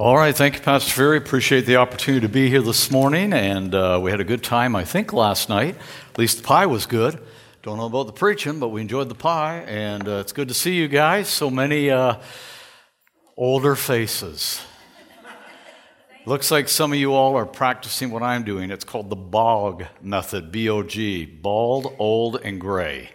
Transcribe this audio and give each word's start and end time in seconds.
All 0.00 0.16
right, 0.16 0.32
thank 0.32 0.54
you, 0.54 0.60
Pastor 0.60 0.92
Ferry. 0.92 1.16
Appreciate 1.16 1.66
the 1.66 1.74
opportunity 1.74 2.24
to 2.24 2.32
be 2.32 2.48
here 2.48 2.62
this 2.62 2.88
morning, 2.88 3.32
and 3.32 3.74
uh, 3.74 3.98
we 4.00 4.12
had 4.12 4.20
a 4.20 4.24
good 4.24 4.44
time, 4.44 4.76
I 4.76 4.84
think, 4.84 5.12
last 5.12 5.48
night. 5.48 5.74
At 6.12 6.18
least 6.20 6.36
the 6.36 6.44
pie 6.44 6.66
was 6.66 6.86
good. 6.86 7.20
Don't 7.64 7.78
know 7.78 7.86
about 7.86 8.06
the 8.06 8.12
preaching, 8.12 8.60
but 8.60 8.68
we 8.68 8.80
enjoyed 8.80 9.08
the 9.08 9.16
pie, 9.16 9.64
and 9.66 10.06
uh, 10.06 10.18
it's 10.18 10.30
good 10.30 10.46
to 10.46 10.54
see 10.54 10.76
you 10.76 10.86
guys. 10.86 11.26
So 11.26 11.50
many 11.50 11.90
uh, 11.90 12.14
older 13.36 13.74
faces. 13.74 14.62
Looks 16.26 16.52
like 16.52 16.68
some 16.68 16.92
of 16.92 16.98
you 17.00 17.12
all 17.12 17.34
are 17.34 17.44
practicing 17.44 18.12
what 18.12 18.22
I'm 18.22 18.44
doing. 18.44 18.70
It's 18.70 18.84
called 18.84 19.10
the 19.10 19.16
BOG 19.16 19.84
method, 20.00 20.52
B 20.52 20.68
O 20.68 20.84
G, 20.84 21.26
bald, 21.26 21.96
old, 21.98 22.36
and 22.44 22.60
gray. 22.60 23.10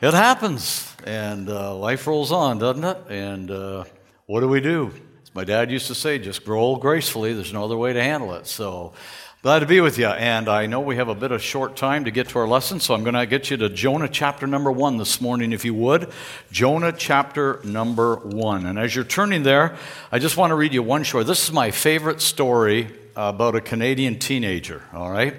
It 0.00 0.14
happens, 0.14 0.94
and 1.04 1.48
uh, 1.50 1.74
life 1.74 2.06
rolls 2.06 2.30
on, 2.30 2.58
doesn't 2.58 2.84
it? 2.84 2.98
And 3.08 3.50
uh, 3.50 3.82
what 4.26 4.42
do 4.42 4.48
we 4.48 4.60
do? 4.60 4.92
My 5.38 5.44
dad 5.44 5.70
used 5.70 5.86
to 5.86 5.94
say, 5.94 6.18
just 6.18 6.44
grow 6.44 6.58
old 6.58 6.80
gracefully. 6.80 7.32
There's 7.32 7.52
no 7.52 7.62
other 7.62 7.76
way 7.76 7.92
to 7.92 8.02
handle 8.02 8.34
it. 8.34 8.48
So 8.48 8.92
glad 9.40 9.60
to 9.60 9.66
be 9.66 9.80
with 9.80 9.96
you. 9.96 10.08
And 10.08 10.48
I 10.48 10.66
know 10.66 10.80
we 10.80 10.96
have 10.96 11.06
a 11.06 11.14
bit 11.14 11.30
of 11.30 11.40
short 11.40 11.76
time 11.76 12.06
to 12.06 12.10
get 12.10 12.30
to 12.30 12.40
our 12.40 12.48
lesson, 12.48 12.80
so 12.80 12.92
I'm 12.92 13.04
going 13.04 13.14
to 13.14 13.24
get 13.24 13.48
you 13.48 13.56
to 13.58 13.68
Jonah 13.68 14.08
chapter 14.08 14.48
number 14.48 14.72
one 14.72 14.96
this 14.96 15.20
morning, 15.20 15.52
if 15.52 15.64
you 15.64 15.74
would. 15.74 16.10
Jonah 16.50 16.90
chapter 16.90 17.60
number 17.62 18.16
one. 18.16 18.66
And 18.66 18.80
as 18.80 18.96
you're 18.96 19.04
turning 19.04 19.44
there, 19.44 19.76
I 20.10 20.18
just 20.18 20.36
want 20.36 20.50
to 20.50 20.56
read 20.56 20.74
you 20.74 20.82
one 20.82 21.04
short. 21.04 21.28
This 21.28 21.44
is 21.44 21.52
my 21.52 21.70
favorite 21.70 22.20
story 22.20 22.88
about 23.14 23.54
a 23.54 23.60
Canadian 23.60 24.18
teenager, 24.18 24.82
all 24.92 25.08
right? 25.08 25.36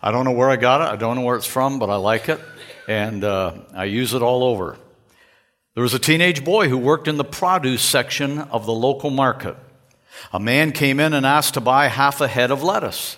I 0.00 0.12
don't 0.12 0.24
know 0.24 0.30
where 0.30 0.48
I 0.48 0.54
got 0.58 0.80
it, 0.80 0.92
I 0.92 0.94
don't 0.94 1.16
know 1.16 1.22
where 1.22 1.34
it's 1.34 1.44
from, 1.44 1.80
but 1.80 1.90
I 1.90 1.96
like 1.96 2.28
it, 2.28 2.38
and 2.86 3.24
uh, 3.24 3.54
I 3.74 3.86
use 3.86 4.14
it 4.14 4.22
all 4.22 4.44
over. 4.44 4.76
There 5.74 5.82
was 5.82 5.94
a 5.94 5.98
teenage 5.98 6.44
boy 6.44 6.68
who 6.68 6.78
worked 6.78 7.06
in 7.06 7.16
the 7.16 7.24
produce 7.24 7.82
section 7.82 8.38
of 8.38 8.66
the 8.66 8.72
local 8.72 9.10
market. 9.10 9.56
A 10.32 10.40
man 10.40 10.72
came 10.72 10.98
in 10.98 11.12
and 11.12 11.24
asked 11.24 11.54
to 11.54 11.60
buy 11.60 11.86
half 11.86 12.20
a 12.20 12.28
head 12.28 12.50
of 12.50 12.62
lettuce. 12.62 13.16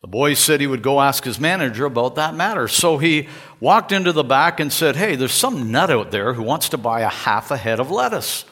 The 0.00 0.08
boy 0.08 0.34
said 0.34 0.60
he 0.60 0.66
would 0.66 0.82
go 0.82 1.00
ask 1.00 1.24
his 1.24 1.38
manager 1.38 1.84
about 1.84 2.16
that 2.16 2.34
matter. 2.34 2.66
So 2.66 2.98
he 2.98 3.28
walked 3.60 3.92
into 3.92 4.12
the 4.12 4.24
back 4.24 4.58
and 4.58 4.72
said, 4.72 4.96
Hey, 4.96 5.16
there's 5.16 5.32
some 5.32 5.70
nut 5.70 5.90
out 5.90 6.10
there 6.10 6.34
who 6.34 6.42
wants 6.42 6.68
to 6.70 6.78
buy 6.78 7.00
a 7.00 7.08
half 7.08 7.50
a 7.50 7.56
head 7.56 7.78
of 7.78 7.90
lettuce. 7.90 8.44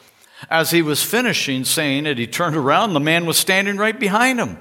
As 0.49 0.71
he 0.71 0.81
was 0.81 1.03
finishing 1.03 1.65
saying 1.65 2.05
it, 2.05 2.17
he 2.17 2.25
turned 2.25 2.55
around. 2.55 2.93
The 2.93 2.99
man 2.99 3.25
was 3.25 3.37
standing 3.37 3.77
right 3.77 3.99
behind 3.99 4.39
him. 4.39 4.57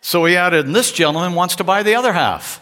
So 0.00 0.24
he 0.24 0.36
added, 0.36 0.66
And 0.66 0.74
this 0.74 0.92
gentleman 0.92 1.34
wants 1.34 1.56
to 1.56 1.64
buy 1.64 1.82
the 1.82 1.94
other 1.94 2.12
half. 2.12 2.60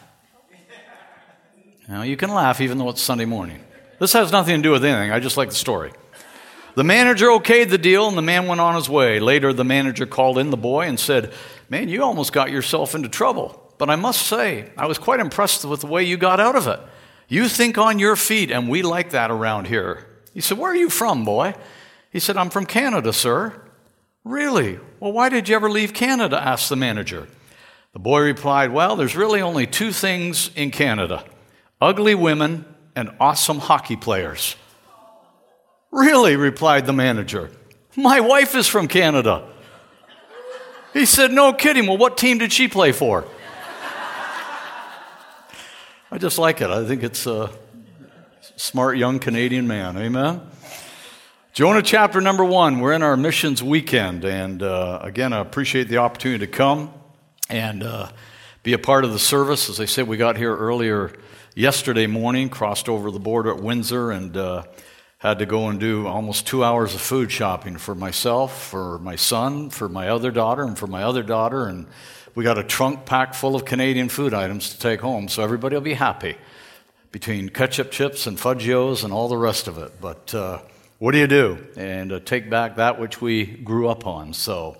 Now 1.89 2.03
you 2.03 2.17
can 2.17 2.31
laugh 2.31 2.61
even 2.61 2.79
though 2.79 2.91
it's 2.91 3.03
Sunday 3.03 3.25
morning. 3.25 3.61
This 4.03 4.15
has 4.15 4.33
nothing 4.33 4.57
to 4.57 4.63
do 4.63 4.73
with 4.73 4.85
anything. 4.85 5.13
I 5.13 5.21
just 5.21 5.37
like 5.37 5.51
the 5.51 5.55
story. 5.55 5.93
The 6.75 6.83
manager 6.83 7.29
okayed 7.29 7.71
the 7.71 7.79
deal 7.79 8.09
and 8.09 8.19
the 8.19 8.23
man 8.23 8.49
went 8.49 8.61
on 8.61 8.75
his 8.75 8.89
way. 8.89 9.21
Later, 9.21 9.53
the 9.53 9.63
manager 9.63 10.07
called 10.07 10.39
in 10.39 10.51
the 10.51 10.57
boy 10.57 10.89
and 10.89 10.99
said, 10.99 11.33
Man, 11.71 11.89
you 11.89 12.03
almost 12.03 12.33
got 12.33 12.51
yourself 12.51 12.97
into 12.97 13.09
trouble. 13.09 13.73
But 13.79 13.91
I 13.91 13.95
must 13.95 14.27
say, 14.27 14.73
I 14.77 14.87
was 14.87 14.99
quite 14.99 15.21
impressed 15.21 15.65
with 15.65 15.83
the 15.83 15.87
way 15.87 16.03
you 16.03 16.17
got 16.17 16.41
out 16.41 16.57
of 16.57 16.67
it. 16.67 16.81
You 17.29 17.47
think 17.47 17.79
on 17.79 18.01
your 18.01 18.17
feet, 18.17 18.51
and 18.51 18.69
we 18.69 18.83
like 18.83 19.11
that 19.11 19.31
around 19.31 19.69
here. 19.69 20.05
He 20.35 20.41
said, 20.41 20.59
Where 20.59 20.73
are 20.73 20.77
you 20.77 20.91
from, 20.91 21.25
boy? 21.25 21.55
He 22.11 22.19
said, 22.19 22.37
I'm 22.37 22.51
from 22.51 22.67
Canada, 22.67 23.13
sir. 23.13 23.55
Really? 24.25 24.81
Well, 24.99 25.13
why 25.13 25.29
did 25.29 25.49
you 25.49 25.55
ever 25.55 25.71
leave 25.71 25.95
Canada? 25.95 26.43
asked 26.45 26.71
the 26.71 26.75
manager. 26.75 27.29
The 27.93 28.01
boy 28.01 28.23
replied, 28.23 28.73
Well, 28.73 28.97
there's 28.97 29.15
really 29.15 29.41
only 29.41 29.69
two 29.69 29.93
things 29.93 30.51
in 30.57 30.73
Canada 30.73 31.25
ugly 31.81 32.17
women 32.17 32.65
and 32.95 33.11
awesome 33.21 33.59
hockey 33.59 33.97
players. 33.97 34.57
Really, 35.91 36.37
replied 36.37 36.87
the 36.87 36.93
manager. 36.93 37.51
My 37.97 38.21
wife 38.21 38.55
is 38.55 38.67
from 38.67 38.89
Canada. 38.89 39.47
He 40.93 41.07
said, 41.07 41.33
No 41.33 41.53
kidding. 41.53 41.87
Well, 41.87 41.99
what 41.99 42.17
team 42.17 42.39
did 42.39 42.53
she 42.53 42.69
play 42.69 42.93
for? 42.93 43.27
I 46.11 46.19
just 46.19 46.39
like 46.39 46.61
it. 46.61 46.71
I 46.71 46.87
think 46.87 47.03
it's 47.03 47.27
a 47.27 47.51
smart 48.57 48.99
young 48.99 49.19
Canadian 49.19 49.67
man. 49.67 49.97
Amen. 49.97 50.43
Jonah 51.55 51.83
chapter 51.83 52.21
number 52.21 52.45
one. 52.45 52.81
We're 52.81 52.93
in 52.93 53.03
our 53.03 53.17
missions 53.17 53.63
weekend. 53.63 54.25
And 54.25 54.63
uh, 54.63 54.99
again, 55.03 55.33
I 55.33 55.41
appreciate 55.41 55.89
the 55.89 55.99
opportunity 55.99 56.47
to 56.47 56.53
come 56.53 56.93
and 57.49 57.83
uh, 57.83 58.11
be 58.63 58.73
a 58.73 58.79
part 58.79 59.05
of 59.05 59.13
the 59.13 59.19
service. 59.19 59.69
As 59.69 59.81
I 59.81 59.87
said, 59.87 60.07
we 60.07 60.17
got 60.17 60.37
here 60.37 60.57
earlier 60.57 61.13
yesterday 61.55 62.07
morning, 62.07 62.49
crossed 62.49 62.89
over 62.89 63.11
the 63.11 63.19
border 63.19 63.51
at 63.51 63.61
Windsor, 63.61 64.13
and 64.13 64.37
uh, 64.37 64.63
had 65.19 65.41
to 65.41 65.47
go 65.47 65.69
and 65.69 65.81
do 65.81 66.07
almost 66.07 66.47
two 66.47 66.63
hours 66.63 66.95
of 66.95 67.01
food 67.01 67.33
shopping 67.33 67.77
for 67.77 67.95
myself, 67.95 68.63
for 68.69 68.99
my 69.01 69.17
son, 69.17 69.71
for 69.71 69.89
my 69.89 70.09
other 70.09 70.31
daughter, 70.31 70.63
and 70.63 70.79
for 70.79 70.87
my 70.87 71.03
other 71.03 71.25
daughter. 71.25 71.67
And 71.67 71.87
we 72.37 72.45
got 72.45 72.57
a 72.57 72.63
trunk 72.63 73.05
packed 73.05 73.35
full 73.35 73.57
of 73.57 73.65
Canadian 73.65 74.09
food 74.09 74.33
items 74.33 74.71
to 74.71 74.79
take 74.79 75.01
home, 75.01 75.27
so 75.29 75.43
everybody 75.43 75.75
will 75.75 75.83
be 75.83 75.95
happy 75.95 76.37
between 77.11 77.49
ketchup 77.49 77.91
chips 77.91 78.29
and 78.29 78.39
Fudgee-Os 78.39 79.03
and 79.03 79.13
all 79.13 79.29
the 79.29 79.37
rest 79.37 79.67
of 79.67 79.77
it. 79.77 80.01
But 80.01 80.33
uh, 80.35 80.61
what 80.99 81.11
do 81.11 81.19
you 81.19 81.27
do? 81.27 81.59
And 81.77 82.13
uh, 82.13 82.21
take 82.21 82.49
back 82.49 82.77
that 82.77 83.01
which 83.01 83.21
we 83.21 83.45
grew 83.45 83.89
up 83.89 84.07
on. 84.07 84.33
So, 84.33 84.77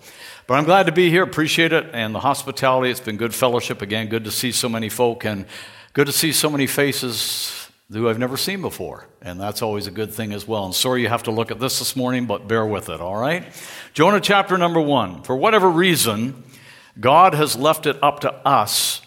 but 0.47 0.55
I'm 0.55 0.65
glad 0.65 0.87
to 0.87 0.93
be 0.93 1.11
here. 1.11 1.23
Appreciate 1.23 1.73
it. 1.73 1.91
And 1.93 2.15
the 2.15 2.21
hospitality, 2.21 2.91
it's 2.91 3.01
been 3.01 3.17
good 3.17 3.35
fellowship. 3.35 3.83
Again, 3.83 4.09
good 4.09 4.25
to 4.25 4.31
see 4.31 4.53
so 4.53 4.69
many 4.69 4.89
folk. 4.89 5.25
And 5.25 5.47
Good 5.95 6.07
to 6.07 6.13
see 6.13 6.33
so 6.33 6.49
many 6.49 6.67
faces 6.67 7.69
who 7.93 8.09
I've 8.09 8.19
never 8.19 8.39
seen 8.39 8.63
before, 8.63 9.09
and 9.21 9.39
that's 9.39 9.61
always 9.61 9.87
a 9.87 9.91
good 9.91 10.11
thing 10.11 10.33
as 10.33 10.49
well. 10.49 10.65
And 10.65 10.75
sorry 10.75 11.03
you 11.03 11.09
have 11.09 11.25
to 11.25 11.31
look 11.31 11.51
at 11.51 11.61
this 11.61 11.81
this 11.81 11.95
morning, 11.95 12.25
but 12.25 12.49
bear 12.49 12.65
with 12.65 12.89
it, 12.89 12.99
all 12.99 13.19
right? 13.19 13.45
Jonah 13.93 14.19
chapter 14.19 14.57
number 14.57 14.81
one. 14.81 15.23
For 15.23 15.37
whatever 15.37 15.69
reason, 15.69 16.45
God 16.99 17.35
has 17.35 17.57
left 17.57 17.85
it 17.85 18.03
up 18.03 18.21
to 18.21 18.33
us 18.33 19.03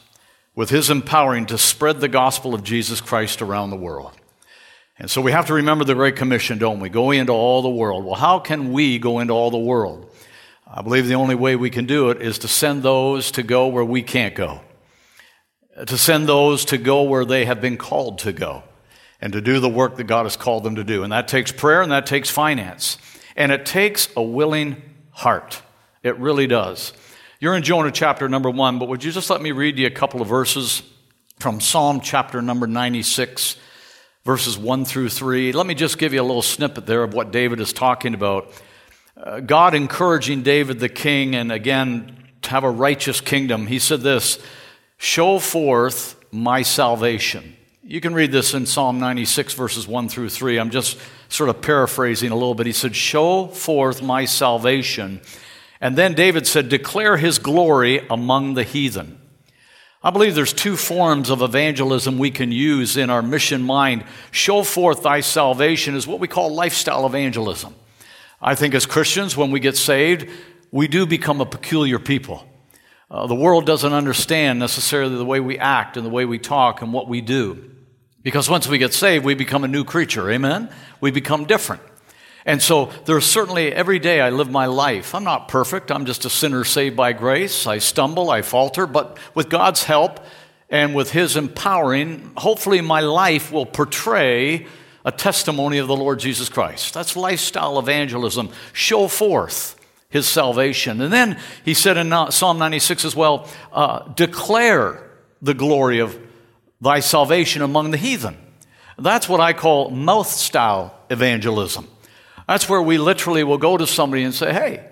with 0.54 0.70
his 0.70 0.92
empowering 0.92 1.48
to 1.48 1.58
spread 1.58 2.02
the 2.02 2.08
gospel 2.08 2.54
of 2.54 2.64
Jesus 2.64 3.02
Christ 3.02 3.42
around 3.42 3.72
the 3.72 3.76
world. 3.76 4.12
And 5.00 5.10
so 5.10 5.22
we 5.22 5.32
have 5.32 5.48
to 5.48 5.56
remember 5.56 5.86
the 5.86 5.96
Great 5.96 6.16
Commission, 6.16 6.60
don't 6.60 6.80
we? 6.80 6.90
Go 6.90 7.10
into 7.10 7.34
all 7.34 7.64
the 7.64 7.70
world. 7.70 8.06
Well, 8.06 8.14
how 8.14 8.38
can 8.38 8.72
we 8.72 9.00
go 9.00 9.18
into 9.18 9.34
all 9.34 9.50
the 9.50 9.58
world? 9.58 10.08
I 10.68 10.82
believe 10.82 11.08
the 11.08 11.16
only 11.16 11.36
way 11.36 11.56
we 11.56 11.70
can 11.70 11.86
do 11.86 12.10
it 12.10 12.22
is 12.22 12.40
to 12.40 12.48
send 12.48 12.84
those 12.84 13.32
to 13.32 13.44
go 13.44 13.68
where 13.68 13.86
we 13.86 14.02
can't 14.02 14.36
go 14.36 14.62
to 15.88 15.98
send 15.98 16.28
those 16.28 16.66
to 16.66 16.78
go 16.78 17.04
where 17.04 17.26
they 17.26 17.46
have 17.46 17.60
been 17.60 17.78
called 17.78 18.20
to 18.20 18.32
go 18.32 18.64
and 19.20 19.34
to 19.34 19.42
do 19.42 19.60
the 19.60 19.70
work 19.70 19.98
that 19.98 20.06
God 20.06 20.24
has 20.24 20.38
called 20.38 20.64
them 20.64 20.76
to 20.76 20.84
do. 20.84 21.04
And 21.04 21.12
that 21.12 21.28
takes 21.28 21.52
prayer 21.52 21.82
and 21.82 21.92
that 21.92 22.06
takes 22.06 22.30
finance. 22.30 22.98
And 23.36 23.52
it 23.52 23.66
takes 23.66 24.08
a 24.16 24.22
willing 24.22 24.82
heart. 25.12 25.62
It 26.04 26.18
really 26.18 26.48
does. 26.48 26.94
You're 27.40 27.56
in 27.56 27.64
Jonah 27.64 27.92
chapter 27.92 28.30
number 28.30 28.50
one, 28.50 28.80
but 28.80 28.88
would 28.88 29.04
you 29.04 29.12
just 29.12 29.30
let 29.30 29.42
me 29.42 29.52
read 29.52 29.78
you 29.78 29.88
a 29.88 29.92
couple 29.92 30.22
of 30.22 30.28
verses 30.28 30.82
from 31.40 31.60
Psalm 31.60 32.00
chapter 32.00 32.42
number 32.42 32.66
96, 32.66 33.58
verses 34.24 34.58
1 34.58 34.86
through 34.86 35.10
3? 35.10 35.52
Let 35.52 35.68
me 35.68 35.76
just 35.76 35.98
give 35.98 36.14
you 36.14 36.22
a 36.22 36.24
little 36.24 36.42
snippet 36.42 36.86
there 36.86 37.04
of 37.04 37.14
what 37.14 37.32
David 37.32 37.60
is 37.60 37.74
talking 37.74 38.14
about. 38.14 38.50
Uh, 39.18 39.40
God 39.40 39.74
encouraging 39.74 40.44
David 40.44 40.80
the 40.80 40.90
king, 40.90 41.36
and 41.36 41.50
again, 41.50 42.18
to 42.42 42.50
have 42.50 42.66
a 42.66 42.70
righteous 42.70 43.22
kingdom. 43.22 43.68
He 43.68 43.80
said 43.80 44.02
this 44.02 44.40
Show 44.98 45.40
forth 45.40 46.22
my 46.32 46.64
salvation. 46.64 47.56
You 47.82 48.02
can 48.02 48.14
read 48.14 48.32
this 48.32 48.54
in 48.54 48.66
Psalm 48.66 49.00
96, 49.00 49.54
verses 49.54 49.88
1 49.88 50.10
through 50.10 50.30
3. 50.30 50.58
I'm 50.58 50.72
just 50.72 50.98
sort 51.30 51.50
of 51.50 51.62
paraphrasing 51.62 52.32
a 52.32 52.36
little 52.36 52.56
bit. 52.56 52.66
He 52.66 52.74
said, 52.74 52.96
Show 52.96 53.48
forth 53.48 54.02
my 54.02 54.26
salvation. 54.26 55.22
And 55.80 55.96
then 55.96 56.14
David 56.14 56.46
said, 56.46 56.68
Declare 56.68 57.18
his 57.18 57.40
glory 57.40 58.06
among 58.10 58.56
the 58.56 58.64
heathen. 58.64 59.22
I 60.04 60.12
believe 60.12 60.36
there's 60.36 60.54
two 60.54 60.76
forms 60.76 61.30
of 61.30 61.42
evangelism 61.42 62.18
we 62.18 62.32
can 62.32 62.52
use 62.52 62.98
in 62.98 63.10
our 63.10 63.22
mission 63.22 63.64
mind. 63.64 64.04
Show 64.32 64.64
forth 64.64 65.04
thy 65.04 65.22
salvation 65.22 65.96
is 65.96 66.06
what 66.06 66.20
we 66.20 66.28
call 66.28 66.54
lifestyle 66.54 67.06
evangelism. 67.06 67.74
I 68.42 68.56
think 68.56 68.74
as 68.74 68.86
Christians, 68.86 69.36
when 69.38 69.52
we 69.52 69.60
get 69.60 69.78
saved, 69.78 70.30
we 70.72 70.88
do 70.88 71.06
become 71.06 71.42
a 71.42 71.46
peculiar 71.46 72.00
people. 72.00 72.46
Uh, 73.10 73.28
the 73.28 73.36
world 73.36 73.66
doesn't 73.66 73.94
understand 73.94 74.60
necessarily 74.60 75.16
the 75.16 75.26
way 75.26 75.40
we 75.40 75.58
act 75.58 75.96
and 75.96 76.06
the 76.06 76.10
way 76.10 76.26
we 76.26 76.40
talk 76.40 76.82
and 76.82 76.92
what 76.92 77.08
we 77.08 77.22
do. 77.22 77.72
Because 78.24 78.50
once 78.50 78.68
we 78.68 78.78
get 78.78 78.94
saved, 78.94 79.24
we 79.24 79.36
become 79.36 79.64
a 79.64 79.68
new 79.68 79.84
creature. 79.84 80.30
Amen? 80.32 80.70
We 81.00 81.12
become 81.12 81.46
different. 81.46 81.82
And 82.46 82.62
so 82.62 82.92
there's 83.06 83.26
certainly 83.26 83.72
every 83.72 84.00
day 84.00 84.22
I 84.22 84.30
live 84.30 84.52
my 84.52 84.66
life. 84.66 85.16
I'm 85.16 85.24
not 85.24 85.48
perfect. 85.48 85.92
I'm 85.92 86.06
just 86.06 86.26
a 86.26 86.30
sinner 86.30 86.64
saved 86.64 86.96
by 86.96 87.14
grace. 87.14 87.66
I 87.66 87.80
stumble, 87.80 88.30
I 88.30 88.42
falter, 88.42 88.86
but 88.86 89.18
with 89.34 89.50
God's 89.50 89.84
help 89.84 90.20
and 90.70 90.94
with 90.94 91.12
His 91.12 91.36
empowering, 91.36 92.32
hopefully 92.38 92.82
my 92.82 93.00
life 93.00 93.52
will 93.52 93.66
portray 93.66 94.68
a 95.06 95.12
testimony 95.12 95.78
of 95.78 95.88
the 95.88 95.96
Lord 95.96 96.20
Jesus 96.20 96.50
Christ. 96.50 96.94
That's 96.94 97.16
lifestyle 97.16 97.80
evangelism. 97.80 98.50
Show 98.74 99.08
forth 99.08 99.80
his 100.10 100.28
salvation. 100.28 101.00
And 101.00 101.14
then 101.14 101.40
he 101.64 101.76
said 101.76 101.96
in 101.96 102.12
Psalm 102.32 102.58
96 102.58 103.06
as 103.06 103.16
well, 103.16 103.48
uh, 103.72 104.12
declare 104.14 105.08
the 105.42 105.54
glory 105.54 106.00
of 106.00 106.20
thy 106.82 107.00
salvation 107.02 107.62
among 107.62 107.92
the 107.92 107.98
heathen. 107.98 108.36
That's 108.98 109.30
what 109.30 109.40
I 109.40 109.54
call 109.54 109.92
mouth 109.92 110.28
style 110.28 110.98
evangelism. 111.10 111.88
That's 112.48 112.68
where 112.68 112.82
we 112.82 112.98
literally 112.98 113.44
will 113.44 113.58
go 113.58 113.78
to 113.78 113.86
somebody 113.86 114.24
and 114.24 114.34
say, 114.34 114.52
hey, 114.54 114.88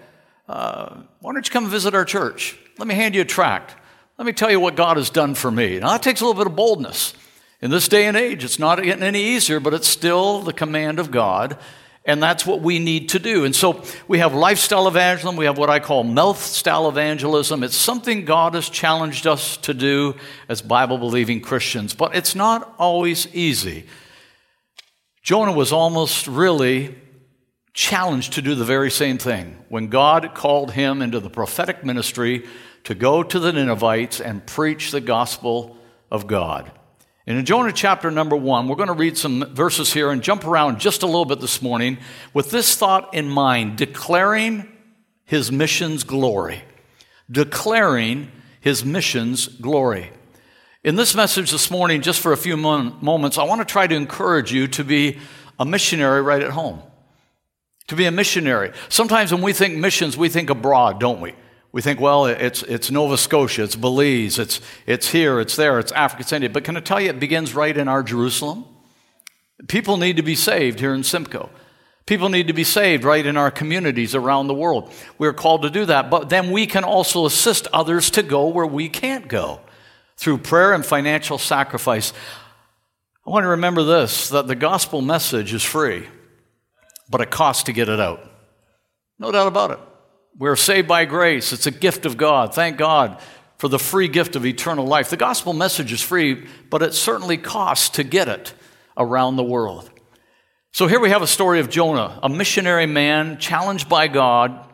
uh, 0.48 0.96
why 1.22 1.34
don't 1.34 1.48
you 1.48 1.52
come 1.52 1.70
visit 1.70 1.96
our 1.96 2.06
church? 2.06 2.58
Let 2.78 2.88
me 2.88 2.96
hand 2.96 3.16
you 3.16 3.22
a 3.22 3.26
tract. 3.26 3.76
Let 4.18 4.26
me 4.26 4.34
tell 4.34 4.52
you 4.52 4.60
what 4.60 4.76
God 4.76 4.98
has 4.98 5.10
done 5.10 5.34
for 5.34 5.50
me. 5.50 5.80
Now, 5.80 5.90
that 5.90 6.04
takes 6.04 6.22
a 6.22 6.26
little 6.26 6.40
bit 6.40 6.48
of 6.48 6.56
boldness. 6.56 7.14
In 7.64 7.72
this 7.72 7.88
day 7.88 8.08
and 8.08 8.18
age, 8.18 8.44
it's 8.44 8.60
not 8.60 8.84
getting 8.84 9.04
any 9.04 9.24
easier, 9.24 9.62
but 9.62 9.74
it's 9.74 9.88
still 9.88 10.42
the 10.42 10.52
command 10.52 11.00
of 11.00 11.12
God. 11.12 11.58
And 12.04 12.22
that's 12.22 12.46
what 12.46 12.60
we 12.60 12.78
need 12.78 13.08
to 13.10 13.20
do. 13.20 13.46
And 13.46 13.56
so 13.56 13.86
we 14.06 14.20
have 14.20 14.34
lifestyle 14.34 14.86
evangelism. 14.86 15.38
We 15.38 15.46
have 15.46 15.58
what 15.58 15.70
I 15.70 15.80
call 15.80 16.04
mouth 16.04 16.44
style 16.44 16.90
evangelism. 16.90 17.64
It's 17.64 17.78
something 17.78 18.26
God 18.26 18.56
has 18.56 18.70
challenged 18.70 19.26
us 19.26 19.56
to 19.56 19.74
do 19.74 20.16
as 20.50 20.62
Bible 20.62 20.98
believing 20.98 21.40
Christians, 21.40 21.94
but 21.94 22.14
it's 22.14 22.36
not 22.36 22.76
always 22.78 23.34
easy. 23.34 23.86
Jonah 25.22 25.54
was 25.54 25.72
almost 25.72 26.28
really 26.28 26.94
challenged 27.74 28.34
to 28.34 28.42
do 28.42 28.56
the 28.56 28.66
very 28.66 28.92
same 28.92 29.18
thing 29.18 29.58
when 29.70 29.88
God 29.88 30.36
called 30.36 30.72
him 30.72 31.02
into 31.02 31.22
the 31.22 31.30
prophetic 31.30 31.86
ministry 31.86 32.46
to 32.84 32.94
go 32.94 33.24
to 33.24 33.40
the 33.40 33.54
Ninevites 33.54 34.20
and 34.20 34.46
preach 34.46 34.92
the 34.92 35.00
gospel 35.00 35.78
of 36.12 36.28
God. 36.28 36.70
And 37.26 37.38
in 37.38 37.46
Jonah 37.46 37.72
chapter 37.72 38.12
number 38.12 38.36
one, 38.36 38.68
we're 38.68 38.76
going 38.76 38.88
to 38.88 38.94
read 38.94 39.18
some 39.18 39.46
verses 39.54 39.94
here 39.94 40.12
and 40.12 40.22
jump 40.22 40.46
around 40.46 40.80
just 40.80 41.04
a 41.04 41.06
little 41.06 41.26
bit 41.26 41.40
this 41.40 41.62
morning 41.62 41.98
with 42.34 42.52
this 42.52 42.76
thought 42.76 43.14
in 43.14 43.30
mind 43.30 43.78
declaring 43.78 44.70
his 45.24 45.52
mission's 45.52 46.04
glory. 46.04 46.64
Declaring 47.32 48.30
his 48.60 48.84
mission's 48.84 49.48
glory. 49.48 50.12
In 50.84 50.96
this 50.96 51.16
message 51.16 51.52
this 51.52 51.72
morning, 51.72 52.02
just 52.02 52.20
for 52.20 52.34
a 52.34 52.38
few 52.38 52.58
moments, 52.58 53.38
I 53.38 53.44
want 53.44 53.62
to 53.62 53.66
try 53.66 53.88
to 53.88 53.96
encourage 53.96 54.52
you 54.52 54.68
to 54.68 54.84
be 54.84 55.18
a 55.58 55.66
missionary 55.66 56.22
right 56.22 56.42
at 56.42 56.52
home. 56.52 56.82
To 57.88 57.96
be 57.96 58.06
a 58.06 58.12
missionary. 58.12 58.74
Sometimes 58.90 59.32
when 59.32 59.42
we 59.42 59.54
think 59.54 59.78
missions, 59.78 60.18
we 60.18 60.28
think 60.28 60.50
abroad, 60.50 61.00
don't 61.00 61.22
we? 61.22 61.36
We 61.74 61.82
think, 61.82 62.00
well, 62.00 62.28
it's, 62.28 62.62
it's 62.64 62.92
Nova 62.92 63.18
Scotia, 63.18 63.64
it's 63.64 63.76
Belize, 63.76 64.38
it's, 64.38 64.62
it's 64.86 65.10
here, 65.10 65.40
it's 65.40 65.56
there, 65.56 65.80
it's 65.80 65.92
Africa, 65.92 66.22
it's 66.22 66.32
India. 66.32 66.50
But 66.50 66.64
can 66.64 66.78
I 66.78 66.82
tell 66.82 67.02
you, 67.02 67.10
it 67.10 67.20
begins 67.20 67.56
right 67.56 67.76
in 67.76 67.88
our 67.88 68.04
Jerusalem? 68.04 68.66
People 69.68 69.98
need 69.98 70.18
to 70.18 70.22
be 70.22 70.36
saved 70.36 70.80
here 70.80 70.94
in 70.94 71.04
Simcoe. 71.04 71.50
People 72.06 72.30
need 72.30 72.48
to 72.48 72.54
be 72.54 72.64
saved 72.64 73.04
right 73.04 73.26
in 73.26 73.38
our 73.38 73.50
communities 73.50 74.14
around 74.14 74.48
the 74.48 74.54
world. 74.54 74.92
We're 75.18 75.34
called 75.34 75.64
to 75.64 75.72
do 75.72 75.86
that, 75.86 76.12
but 76.12 76.30
then 76.30 76.52
we 76.52 76.68
can 76.68 76.84
also 76.84 77.26
assist 77.26 77.68
others 77.74 78.12
to 78.12 78.24
go 78.24 78.50
where 78.50 78.68
we 78.68 78.88
can't 78.88 79.28
go 79.28 79.60
through 80.16 80.40
prayer 80.40 80.74
and 80.74 80.86
financial 80.86 81.40
sacrifice. 81.40 82.14
I 83.26 83.32
want 83.32 83.46
to 83.46 83.50
remember 83.50 83.82
this 83.82 84.30
that 84.30 84.46
the 84.46 84.56
gospel 84.56 85.02
message 85.02 85.54
is 85.56 85.64
free, 85.64 86.08
but 87.10 87.22
it 87.22 87.32
costs 87.32 87.64
to 87.64 87.74
get 87.74 87.90
it 87.90 88.00
out. 88.00 88.30
No 89.18 89.32
doubt 89.32 89.48
about 89.48 89.72
it. 89.72 89.80
We're 90.38 90.56
saved 90.56 90.88
by 90.88 91.06
grace. 91.06 91.54
It's 91.54 91.68
a 91.68 91.72
gift 91.72 92.06
of 92.06 92.18
God. 92.18 92.56
Thank 92.56 92.78
God 92.78 93.22
for 93.58 93.68
the 93.68 93.80
free 93.80 94.08
gift 94.08 94.36
of 94.36 94.46
eternal 94.46 94.86
life. 94.86 95.10
The 95.10 95.18
gospel 95.18 95.54
message 95.54 95.94
is 95.94 96.02
free, 96.02 96.48
but 96.70 96.82
it 96.82 96.94
certainly 96.94 97.38
costs 97.38 97.90
to 97.90 98.04
get 98.04 98.28
it 98.28 98.54
around 98.98 99.36
the 99.36 99.44
world. 99.44 99.90
So 100.72 100.88
here 100.88 101.00
we 101.00 101.12
have 101.12 101.22
a 101.22 101.28
story 101.28 101.60
of 101.60 101.70
Jonah, 101.70 102.20
a 102.24 102.30
missionary 102.30 102.88
man 102.88 103.38
challenged 103.38 103.88
by 103.88 104.08
God, 104.08 104.68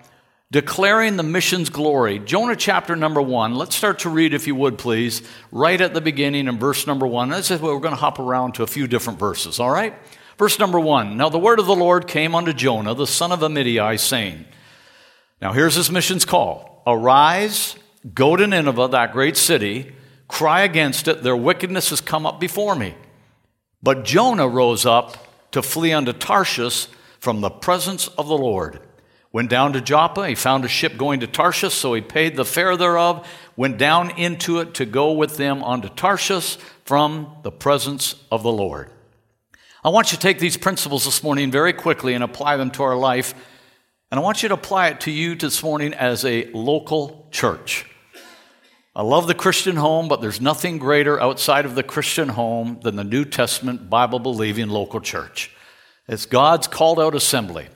declaring 0.50 1.18
the 1.18 1.24
mission's 1.24 1.70
glory. 1.70 2.20
Jonah 2.20 2.56
chapter 2.56 2.96
number 2.96 3.22
one. 3.22 3.54
Let's 3.56 3.76
start 3.76 4.00
to 4.00 4.10
read, 4.10 4.34
if 4.34 4.48
you 4.48 4.56
would, 4.56 4.78
please, 4.78 5.22
right 5.52 5.80
at 5.80 5.94
the 5.94 6.00
beginning 6.00 6.48
in 6.48 6.58
verse 6.58 6.88
number 6.88 7.06
one. 7.06 7.30
This 7.30 7.52
is 7.52 7.60
where 7.60 7.74
we're 7.74 7.82
going 7.82 7.94
to 7.94 8.00
hop 8.00 8.18
around 8.18 8.54
to 8.54 8.64
a 8.64 8.68
few 8.68 8.88
different 8.88 9.20
verses, 9.20 9.60
all 9.60 9.70
right? 9.70 9.94
Verse 10.38 10.58
number 10.58 10.80
one. 10.80 11.18
Now 11.18 11.28
the 11.28 11.38
word 11.38 11.60
of 11.60 11.66
the 11.66 11.76
Lord 11.76 12.08
came 12.08 12.34
unto 12.34 12.54
Jonah, 12.54 12.96
the 12.96 13.06
son 13.06 13.34
of 13.34 13.42
Amittai, 13.42 14.00
saying, 14.00 14.46
now, 15.42 15.54
here's 15.54 15.76
his 15.76 15.92
mission's 15.92 16.26
call 16.26 16.84
Arise, 16.86 17.76
go 18.14 18.36
to 18.36 18.46
Nineveh, 18.46 18.90
that 18.90 19.14
great 19.14 19.38
city, 19.38 19.94
cry 20.28 20.62
against 20.62 21.08
it, 21.08 21.24
their 21.24 21.38
wickedness 21.38 21.90
has 21.92 22.02
come 22.02 22.26
up 22.26 22.40
before 22.40 22.76
me. 22.76 22.96
But 23.82 24.04
Jonah 24.04 24.48
rose 24.48 24.86
up 24.86 25.18
to 25.52 25.62
flee 25.62 25.94
unto 25.94 26.14
Tarshish 26.14 26.88
from 27.20 27.42
the 27.42 27.50
presence 27.50 28.08
of 28.10 28.28
the 28.28 28.38
Lord. 28.38 28.82
Went 29.32 29.50
down 29.50 29.74
to 29.74 29.82
Joppa, 29.82 30.28
he 30.28 30.36
found 30.36 30.66
a 30.66 30.68
ship 30.68 30.98
going 30.98 31.20
to 31.20 31.28
Tarshish, 31.28 31.76
so 31.76 31.94
he 31.94 32.02
paid 32.02 32.36
the 32.36 32.44
fare 32.44 32.76
thereof, 32.76 33.28
went 33.56 33.78
down 33.78 34.10
into 34.12 34.60
it 34.60 34.74
to 34.74 34.86
go 34.86 35.12
with 35.12 35.38
them 35.38 35.64
unto 35.64 35.88
Tarshish 35.88 36.58
from 36.84 37.38
the 37.44 37.52
presence 37.52 38.16
of 38.32 38.42
the 38.42 38.52
Lord. 38.52 38.92
I 39.84 39.90
want 39.90 40.12
you 40.12 40.18
to 40.18 40.22
take 40.22 40.40
these 40.40 40.58
principles 40.58 41.06
this 41.06 41.24
morning 41.24 41.52
very 41.52 41.74
quickly 41.74 42.14
and 42.14 42.24
apply 42.24 42.58
them 42.58 42.72
to 42.72 42.84
our 42.84 42.98
life 42.98 43.34
and 44.12 44.20
I 44.20 44.24
want 44.24 44.42
you 44.42 44.50
to 44.50 44.56
apply 44.56 44.88
it 44.88 45.02
to 45.02 45.12
you 45.12 45.36
this 45.36 45.62
morning 45.62 45.94
as 45.94 46.26
a 46.26 46.50
local 46.52 47.28
church. 47.32 47.86
I 48.96 49.04
love 49.04 49.28
the 49.28 49.36
Christian 49.36 49.76
home, 49.76 50.08
but 50.08 50.20
there's 50.20 50.42
nothing 50.42 50.80
greater 50.80 51.22
outside 51.22 51.66
of 51.66 51.76
the 51.76 51.84
Christian 51.84 52.30
home 52.30 52.80
than 52.82 52.96
the 52.96 53.04
New 53.04 53.24
Testament 53.24 53.90
Bible 53.90 54.18
believing 54.18 54.68
local 54.68 55.00
church. 55.00 55.56
It's 56.08 56.26
God's 56.26 56.68
called 56.68 57.00
out 57.00 57.14
assembly. 57.14 57.68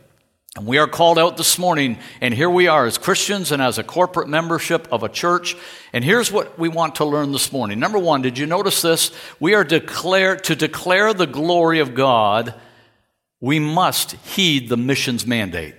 And 0.56 0.66
we 0.66 0.80
are 0.80 0.88
called 0.88 1.18
out 1.18 1.38
this 1.38 1.58
morning, 1.58 1.98
and 2.20 2.34
here 2.34 2.50
we 2.50 2.68
are 2.68 2.86
as 2.86 2.98
Christians 2.98 3.52
and 3.52 3.62
as 3.62 3.78
a 3.78 3.84
corporate 3.84 4.28
membership 4.28 4.88
of 4.92 5.02
a 5.04 5.10
church. 5.10 5.56
And 5.94 6.04
here's 6.04 6.32
what 6.32 6.60
we 6.60 6.68
want 6.68 6.96
to 6.96 7.06
learn 7.06 7.32
this 7.32 7.52
morning. 7.52 7.80
Number 7.80 7.98
one, 8.00 8.24
did 8.24 8.38
you 8.38 8.46
notice 8.48 8.82
this? 8.82 9.12
We 9.40 9.54
are 9.54 9.64
declare, 9.64 10.36
to 10.36 10.56
declare 10.56 11.14
the 11.14 11.28
glory 11.28 11.80
of 11.80 11.96
God, 11.96 12.54
we 13.40 13.60
must 13.60 14.12
heed 14.14 14.70
the 14.70 14.78
mission's 14.78 15.26
mandate. 15.26 15.76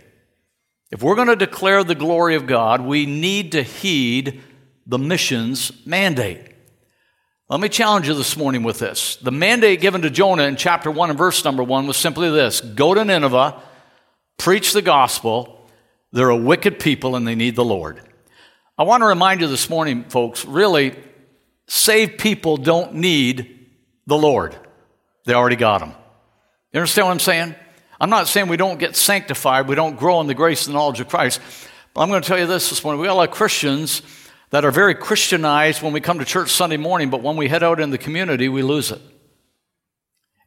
If 0.95 1.03
we're 1.03 1.17
going 1.17 1.27
to 1.27 1.35
declare 1.35 1.83
the 1.83 1.97
glory 1.97 2.37
of 2.37 2.47
God, 2.47 2.81
we 2.81 3.05
need 3.05 3.51
to 3.53 3.65
heed 3.65 4.41
the 4.87 4.97
mission's 4.97 5.85
mandate. 5.85 6.41
Let 7.49 7.59
me 7.59 7.69
challenge 7.69 8.07
you 8.07 8.15
this 8.15 8.37
morning 8.37 8.63
with 8.63 8.79
this. 8.79 9.17
The 9.17 9.33
mandate 9.33 9.81
given 9.81 10.03
to 10.03 10.11
Jonah 10.11 10.45
in 10.45 10.55
chapter 10.55 10.93
1 10.93 11.11
and 11.11 11.19
verse 11.19 11.45
number 11.45 11.65
1 11.65 11.89
was 11.89 11.97
simply 11.97 12.31
this 12.31 12.61
Go 12.61 12.95
to 12.95 13.05
Nineveh, 13.05 13.61
preach 14.39 14.73
the 14.73 14.83
gospel. 14.83 15.69
They're 16.13 16.29
a 16.29 16.37
wicked 16.37 16.79
people 16.79 17.17
and 17.17 17.27
they 17.27 17.35
need 17.35 17.57
the 17.57 17.65
Lord. 17.65 18.01
I 18.79 18.85
want 18.85 19.01
to 19.01 19.07
remind 19.07 19.41
you 19.41 19.49
this 19.49 19.69
morning, 19.69 20.05
folks, 20.05 20.45
really, 20.45 20.97
saved 21.67 22.19
people 22.19 22.57
don't 22.57 22.95
need 22.95 23.67
the 24.07 24.17
Lord. 24.17 24.57
They 25.27 25.35
already 25.35 25.57
got 25.57 25.83
him. 25.83 25.93
You 26.73 26.79
understand 26.79 27.09
what 27.09 27.15
I'm 27.15 27.19
saying? 27.19 27.57
I'm 28.01 28.11
not 28.11 28.29
saying 28.29 28.49
we 28.49 28.57
don't 28.57 28.79
get 28.79 28.97
sanctified, 28.97 29.69
we 29.69 29.75
don't 29.75 29.97
grow 29.97 30.21
in 30.21 30.27
the 30.27 30.35
grace 30.35 30.67
and 30.67 30.75
knowledge 30.75 31.01
of 31.01 31.09
Christ. 31.09 31.41
But 31.93 32.03
I'm 32.03 32.09
going 32.09 32.23
to 32.23 32.27
tell 32.29 32.39
you 32.39 32.47
this 32.47 32.71
this 32.71 32.83
morning. 32.83 33.01
We 33.01 33.07
got 33.07 33.15
a 33.15 33.17
lot 33.17 33.29
of 33.29 33.35
Christians 33.35 34.03
that 34.51 34.65
are 34.65 34.71
very 34.71 34.95
Christianized 34.95 35.83
when 35.83 35.93
we 35.93 36.01
come 36.01 36.19
to 36.19 36.25
church 36.25 36.51
Sunday 36.51 36.77
morning, 36.77 37.11
but 37.11 37.23
when 37.23 37.37
we 37.37 37.49
head 37.49 37.63
out 37.63 37.81
in 37.81 37.91
the 37.91 37.99
community, 37.99 38.49
we 38.49 38.63
lose 38.63 38.91
it. 38.91 39.01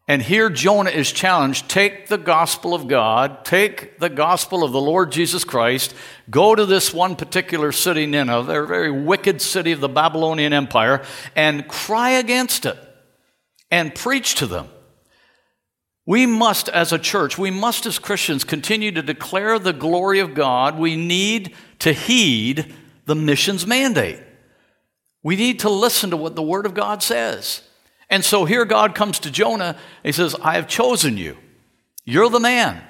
And 0.09 0.21
here 0.21 0.49
Jonah 0.49 0.89
is 0.89 1.11
challenged 1.11 1.69
take 1.69 2.07
the 2.07 2.17
gospel 2.17 2.73
of 2.73 2.87
God, 2.87 3.43
take 3.43 3.99
the 3.99 4.09
gospel 4.09 4.63
of 4.63 4.71
the 4.71 4.79
Lord 4.79 5.11
Jesus 5.11 5.43
Christ, 5.43 5.93
go 6.29 6.55
to 6.55 6.65
this 6.65 6.93
one 6.93 7.17
particular 7.17 7.73
city, 7.73 8.05
Nineveh, 8.05 8.63
a 8.63 8.65
very 8.65 8.91
wicked 8.91 9.41
city 9.41 9.73
of 9.73 9.81
the 9.81 9.89
Babylonian 9.89 10.53
Empire, 10.53 11.03
and 11.35 11.67
cry 11.67 12.11
against 12.11 12.65
it 12.65 12.77
and 13.69 13.93
preach 13.93 14.35
to 14.35 14.47
them. 14.47 14.69
We 16.07 16.25
must, 16.25 16.69
as 16.69 16.93
a 16.93 16.97
church, 16.97 17.37
we 17.37 17.51
must, 17.51 17.85
as 17.85 17.99
Christians, 17.99 18.45
continue 18.45 18.93
to 18.93 19.01
declare 19.01 19.59
the 19.59 19.73
glory 19.73 20.19
of 20.19 20.33
God. 20.33 20.79
We 20.79 20.95
need 20.95 21.53
to 21.79 21.91
heed 21.91 22.73
the 23.05 23.13
mission's 23.13 23.67
mandate. 23.67 24.21
We 25.21 25.35
need 25.35 25.59
to 25.59 25.69
listen 25.69 26.11
to 26.11 26.17
what 26.17 26.37
the 26.37 26.41
Word 26.41 26.65
of 26.65 26.73
God 26.73 27.03
says. 27.03 27.61
And 28.09 28.23
so 28.23 28.45
here 28.45 28.63
God 28.63 28.95
comes 28.95 29.19
to 29.19 29.31
Jonah. 29.31 29.75
He 30.01 30.13
says, 30.13 30.33
I 30.41 30.53
have 30.53 30.69
chosen 30.69 31.17
you. 31.17 31.35
You're 32.05 32.29
the 32.29 32.39
man. 32.39 32.81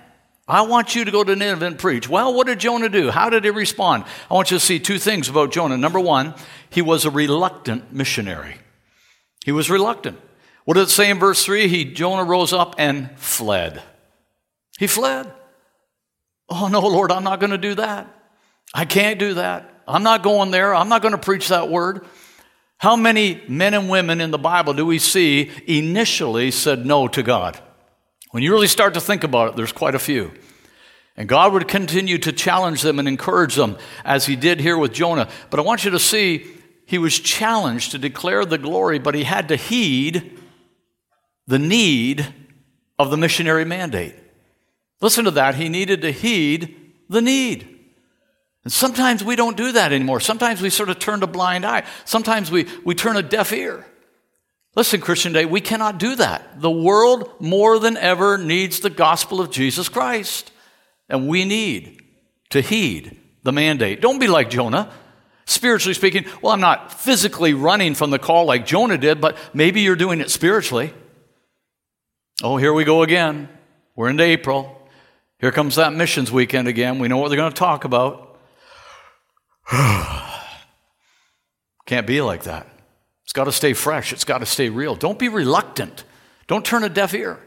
I 0.48 0.62
want 0.62 0.94
you 0.94 1.04
to 1.04 1.10
go 1.10 1.24
to 1.24 1.36
Nineveh 1.36 1.66
and 1.66 1.80
preach. 1.80 2.08
Well, 2.08 2.36
what 2.36 2.46
did 2.46 2.60
Jonah 2.60 2.88
do? 2.88 3.10
How 3.10 3.32
did 3.32 3.44
he 3.44 3.50
respond? 3.50 4.04
I 4.30 4.36
want 4.36 4.52
you 4.52 4.60
to 4.60 4.64
see 4.64 4.78
two 4.78 5.00
things 5.00 5.28
about 5.28 5.52
Jonah. 5.52 5.76
Number 5.76 6.00
one, 6.00 6.36
he 6.70 6.84
was 6.84 7.04
a 7.04 7.10
reluctant 7.10 7.92
missionary. 7.92 8.58
He 9.44 9.52
was 9.52 9.72
reluctant. 9.72 10.20
What 10.68 10.74
does 10.74 10.90
it 10.90 10.92
say 10.92 11.10
in 11.10 11.18
verse 11.18 11.46
3? 11.46 11.70
He, 11.70 11.86
Jonah 11.86 12.26
rose 12.26 12.52
up 12.52 12.76
and 12.78 13.18
fled. 13.18 13.82
He 14.78 14.86
fled. 14.86 15.32
Oh, 16.50 16.68
no, 16.68 16.82
Lord, 16.82 17.10
I'm 17.10 17.24
not 17.24 17.40
going 17.40 17.52
to 17.52 17.58
do 17.58 17.76
that. 17.76 18.14
I 18.74 18.84
can't 18.84 19.18
do 19.18 19.36
that. 19.36 19.82
I'm 19.88 20.04
not 20.04 20.24
going 20.24 20.52
there. 20.52 20.76
I'm 20.76 20.90
not 20.90 21.02
going 21.02 21.14
to 21.14 21.18
preach 21.18 21.48
that 21.48 21.70
word. 21.70 22.06
How 22.80 22.98
many 22.98 23.42
men 23.48 23.76
and 23.76 23.90
women 23.90 24.20
in 24.20 24.32
the 24.32 24.38
Bible 24.38 24.74
do 24.74 24.86
we 24.86 25.00
see 25.00 25.50
initially 25.68 26.52
said 26.52 26.86
no 26.86 27.08
to 27.08 27.24
God? 27.24 27.58
When 28.32 28.44
you 28.44 28.52
really 28.52 28.68
start 28.68 28.94
to 28.96 29.00
think 29.00 29.24
about 29.24 29.52
it, 29.52 29.56
there's 29.56 29.72
quite 29.72 29.96
a 29.96 30.00
few. 30.00 30.34
And 31.16 31.30
God 31.30 31.54
would 31.54 31.70
continue 31.70 32.18
to 32.18 32.34
challenge 32.34 32.82
them 32.82 33.00
and 33.00 33.08
encourage 33.08 33.56
them 33.56 33.78
as 34.04 34.26
he 34.26 34.36
did 34.36 34.60
here 34.60 34.78
with 34.78 34.92
Jonah. 34.92 35.30
But 35.50 35.62
I 35.62 35.64
want 35.64 35.86
you 35.86 35.92
to 35.92 36.00
see 36.00 36.46
he 36.86 36.98
was 36.98 37.18
challenged 37.18 37.92
to 37.92 37.98
declare 37.98 38.44
the 38.44 38.58
glory, 38.58 39.00
but 39.00 39.16
he 39.16 39.24
had 39.24 39.48
to 39.48 39.56
heed 39.56 40.38
the 41.48 41.60
need 41.60 42.26
of 43.00 43.10
the 43.10 43.18
missionary 43.18 43.66
mandate. 43.66 44.16
Listen 45.02 45.26
to 45.26 45.32
that. 45.32 45.56
He 45.56 45.70
needed 45.70 46.02
to 46.02 46.12
heed 46.12 46.76
the 47.10 47.22
need. 47.22 47.74
And 48.64 48.74
sometimes 48.74 49.24
we 49.24 49.36
don't 49.36 49.56
do 49.56 49.72
that 49.72 49.94
anymore. 49.94 50.20
Sometimes 50.20 50.62
we 50.62 50.70
sort 50.70 50.90
of 50.90 51.00
turn 51.00 51.24
a 51.24 51.28
blind 51.28 51.66
eye. 51.66 51.84
Sometimes 52.04 52.52
we, 52.52 52.68
we 52.84 52.96
turn 52.96 53.16
a 53.16 53.22
deaf 53.22 53.54
ear. 53.54 53.86
Listen, 54.76 55.00
Christian 55.00 55.34
Day, 55.34 55.46
we 55.46 55.62
cannot 55.62 55.98
do 55.98 56.16
that. 56.16 56.60
The 56.60 56.70
world 56.70 57.32
more 57.40 57.80
than 57.80 57.98
ever 57.98 58.38
needs 58.38 58.80
the 58.80 58.90
gospel 58.90 59.40
of 59.40 59.52
Jesus 59.52 59.90
Christ. 59.90 60.52
And 61.10 61.28
we 61.28 61.46
need 61.46 62.02
to 62.50 62.62
heed 62.62 63.18
the 63.44 63.54
mandate. 63.54 64.02
Don't 64.02 64.20
be 64.20 64.28
like 64.28 64.50
Jonah. 64.50 64.92
Spiritually 65.46 65.94
speaking, 65.94 66.26
well, 66.42 66.52
I'm 66.52 66.60
not 66.60 66.94
physically 66.94 67.54
running 67.54 67.96
from 67.96 68.10
the 68.10 68.20
call 68.20 68.46
like 68.46 68.66
Jonah 68.66 68.98
did, 68.98 69.22
but 69.22 69.38
maybe 69.54 69.80
you're 69.80 69.96
doing 69.96 70.20
it 70.20 70.30
spiritually. 70.30 70.94
Oh, 72.44 72.58
here 72.58 72.72
we 72.72 72.84
go 72.84 73.02
again. 73.02 73.50
We're 73.96 74.10
into 74.10 74.24
April. 74.24 74.74
Here 75.40 75.52
comes 75.52 75.76
that 75.76 75.94
missions 75.94 76.32
weekend 76.32 76.68
again. 76.68 77.00
We 77.00 77.08
know 77.08 77.18
what 77.18 77.30
they're 77.30 77.38
going 77.38 77.52
to 77.52 77.58
talk 77.58 77.84
about. 77.84 78.38
Can't 81.88 82.06
be 82.06 82.22
like 82.22 82.44
that. 82.44 82.68
It's 83.24 83.34
got 83.34 83.46
to 83.46 83.52
stay 83.52 83.74
fresh. 83.74 84.14
It's 84.14 84.24
got 84.24 84.38
to 84.40 84.46
stay 84.46 84.70
real. 84.70 84.96
Don't 84.96 85.18
be 85.18 85.30
reluctant. 85.30 86.04
Don't 86.46 86.64
turn 86.64 86.84
a 86.84 86.90
deaf 86.90 87.16
ear. 87.16 87.40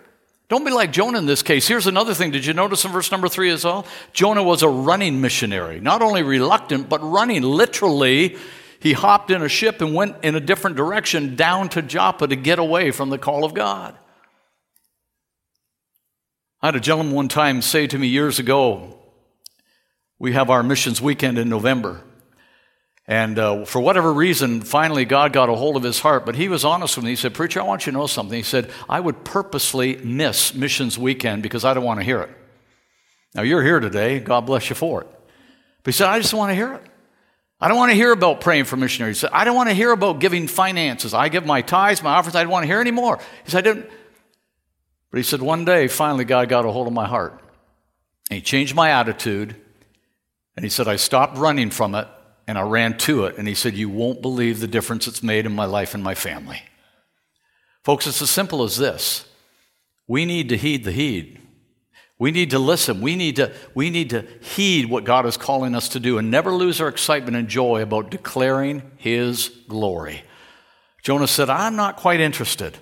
Don't 0.48 0.64
be 0.64 0.72
like 0.72 0.90
Jonah 0.90 1.18
in 1.18 1.26
this 1.26 1.42
case. 1.44 1.68
Here's 1.68 1.86
another 1.86 2.12
thing. 2.12 2.32
Did 2.32 2.44
you 2.44 2.52
notice 2.52 2.84
in 2.84 2.90
verse 2.90 3.12
number 3.12 3.28
three 3.28 3.50
as 3.50 3.64
well? 3.64 3.86
Jonah 4.12 4.42
was 4.42 4.64
a 4.64 4.68
running 4.68 5.20
missionary, 5.20 5.78
not 5.78 6.02
only 6.02 6.24
reluctant, 6.24 6.88
but 6.88 7.00
running. 7.00 7.42
Literally, 7.42 8.36
he 8.80 8.92
hopped 8.92 9.30
in 9.30 9.40
a 9.40 9.48
ship 9.48 9.80
and 9.80 9.94
went 9.94 10.16
in 10.24 10.34
a 10.34 10.40
different 10.40 10.76
direction 10.76 11.36
down 11.36 11.68
to 11.70 11.82
Joppa 11.82 12.26
to 12.26 12.34
get 12.34 12.58
away 12.58 12.90
from 12.90 13.10
the 13.10 13.18
call 13.18 13.44
of 13.44 13.54
God. 13.54 13.96
I 16.62 16.66
had 16.66 16.76
a 16.76 16.80
gentleman 16.80 17.14
one 17.14 17.28
time 17.28 17.62
say 17.62 17.86
to 17.86 17.98
me 17.98 18.06
years 18.06 18.38
ago, 18.38 18.98
we 20.18 20.32
have 20.32 20.50
our 20.50 20.62
missions 20.62 21.00
weekend 21.00 21.38
in 21.38 21.48
November. 21.48 22.02
And 23.06 23.38
uh, 23.38 23.64
for 23.64 23.80
whatever 23.80 24.12
reason, 24.12 24.60
finally 24.60 25.06
God 25.06 25.32
got 25.32 25.48
a 25.48 25.54
hold 25.54 25.76
of 25.76 25.82
his 25.82 26.00
heart. 26.00 26.26
But 26.26 26.36
he 26.36 26.48
was 26.48 26.64
honest 26.64 26.96
with 26.96 27.04
me. 27.04 27.12
He 27.12 27.16
said, 27.16 27.32
Preacher, 27.32 27.60
I 27.60 27.64
want 27.64 27.86
you 27.86 27.92
to 27.92 27.98
know 27.98 28.06
something. 28.06 28.36
He 28.36 28.42
said, 28.42 28.70
I 28.90 29.00
would 29.00 29.24
purposely 29.24 29.96
miss 29.96 30.54
missions 30.54 30.98
weekend 30.98 31.42
because 31.42 31.64
I 31.64 31.72
don't 31.72 31.82
want 31.82 31.98
to 32.00 32.04
hear 32.04 32.20
it. 32.20 32.30
Now, 33.34 33.42
you're 33.42 33.62
here 33.62 33.80
today. 33.80 34.20
God 34.20 34.42
bless 34.42 34.68
you 34.68 34.76
for 34.76 35.00
it. 35.00 35.06
But 35.82 35.94
he 35.94 35.96
said, 35.96 36.08
I 36.08 36.20
just 36.20 36.34
want 36.34 36.50
to 36.50 36.54
hear 36.54 36.74
it. 36.74 36.82
I 37.58 37.68
don't 37.68 37.78
want 37.78 37.90
to 37.90 37.96
hear 37.96 38.12
about 38.12 38.42
praying 38.42 38.64
for 38.64 38.76
missionaries. 38.76 39.16
He 39.16 39.20
said, 39.20 39.30
I 39.32 39.44
don't 39.44 39.56
want 39.56 39.70
to 39.70 39.74
hear 39.74 39.92
about 39.92 40.18
giving 40.20 40.46
finances. 40.46 41.14
I 41.14 41.30
give 41.30 41.46
my 41.46 41.62
tithes, 41.62 42.02
my 42.02 42.12
offerings. 42.12 42.36
I 42.36 42.42
don't 42.42 42.52
want 42.52 42.64
to 42.64 42.66
hear 42.66 42.80
anymore. 42.80 43.18
He 43.44 43.50
said, 43.50 43.66
I 43.66 43.72
didn't. 43.72 43.90
But 45.10 45.18
he 45.18 45.22
said, 45.22 45.42
one 45.42 45.64
day, 45.64 45.88
finally, 45.88 46.24
God 46.24 46.48
got 46.48 46.64
a 46.64 46.70
hold 46.70 46.86
of 46.86 46.92
my 46.92 47.06
heart. 47.06 47.32
And 48.30 48.36
he 48.36 48.42
changed 48.42 48.74
my 48.74 48.90
attitude. 48.90 49.56
And 50.56 50.64
he 50.64 50.70
said, 50.70 50.86
I 50.88 50.96
stopped 50.96 51.36
running 51.36 51.70
from 51.70 51.94
it 51.94 52.06
and 52.46 52.58
I 52.58 52.62
ran 52.62 52.98
to 52.98 53.26
it. 53.26 53.38
And 53.38 53.46
he 53.46 53.54
said, 53.54 53.74
You 53.74 53.88
won't 53.88 54.22
believe 54.22 54.60
the 54.60 54.66
difference 54.66 55.06
it's 55.06 55.22
made 55.22 55.46
in 55.46 55.52
my 55.52 55.66
life 55.66 55.94
and 55.94 56.02
my 56.02 56.14
family. 56.14 56.62
Folks, 57.84 58.06
it's 58.06 58.22
as 58.22 58.30
simple 58.30 58.62
as 58.62 58.76
this 58.76 59.24
we 60.06 60.24
need 60.24 60.48
to 60.48 60.56
heed 60.56 60.84
the 60.84 60.92
heed. 60.92 61.40
We 62.18 62.32
need 62.32 62.50
to 62.50 62.58
listen. 62.58 63.00
We 63.00 63.16
need 63.16 63.36
to, 63.36 63.52
we 63.74 63.88
need 63.88 64.10
to 64.10 64.26
heed 64.40 64.90
what 64.90 65.04
God 65.04 65.24
is 65.24 65.36
calling 65.36 65.74
us 65.74 65.88
to 65.90 66.00
do 66.00 66.18
and 66.18 66.30
never 66.30 66.52
lose 66.52 66.80
our 66.80 66.88
excitement 66.88 67.36
and 67.36 67.48
joy 67.48 67.80
about 67.80 68.10
declaring 68.10 68.82
His 68.96 69.48
glory. 69.68 70.22
Jonah 71.02 71.26
said, 71.26 71.48
I'm 71.48 71.76
not 71.76 71.96
quite 71.96 72.20
interested. 72.20 72.76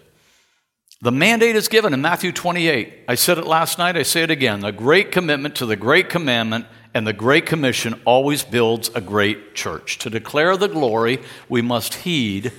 The 1.00 1.12
mandate 1.12 1.54
is 1.54 1.68
given 1.68 1.94
in 1.94 2.00
Matthew 2.00 2.32
28. 2.32 3.04
I 3.06 3.14
said 3.14 3.38
it 3.38 3.46
last 3.46 3.78
night, 3.78 3.96
I 3.96 4.02
say 4.02 4.24
it 4.24 4.32
again. 4.32 4.60
The 4.60 4.72
great 4.72 5.12
commitment 5.12 5.54
to 5.56 5.66
the 5.66 5.76
great 5.76 6.08
commandment 6.08 6.66
and 6.92 7.06
the 7.06 7.12
Great 7.12 7.46
Commission 7.46 8.00
always 8.04 8.42
builds 8.42 8.90
a 8.94 9.00
great 9.00 9.54
church. 9.54 9.98
To 9.98 10.10
declare 10.10 10.56
the 10.56 10.66
glory, 10.66 11.20
we 11.48 11.62
must 11.62 11.94
heed 11.94 12.50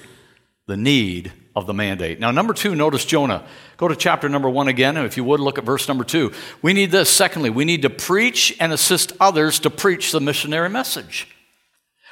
the 0.67 0.77
need 0.77 1.33
of 1.55 1.65
the 1.67 1.73
mandate. 1.73 2.19
Now, 2.19 2.31
number 2.31 2.53
two, 2.53 2.75
notice 2.75 3.03
Jonah. 3.03 3.45
Go 3.75 3.89
to 3.89 3.95
chapter 3.95 4.29
number 4.29 4.49
one 4.49 4.69
again, 4.69 4.95
and 4.95 5.05
if 5.05 5.17
you 5.17 5.25
would, 5.25 5.41
look 5.41 5.57
at 5.57 5.65
verse 5.65 5.89
number 5.89 6.05
two. 6.05 6.31
We 6.61 6.71
need 6.71 6.91
this. 6.91 7.09
Secondly, 7.09 7.49
we 7.49 7.65
need 7.65 7.81
to 7.81 7.89
preach 7.89 8.55
and 8.59 8.71
assist 8.71 9.11
others 9.19 9.59
to 9.59 9.69
preach 9.69 10.13
the 10.13 10.21
missionary 10.21 10.69
message. 10.69 11.27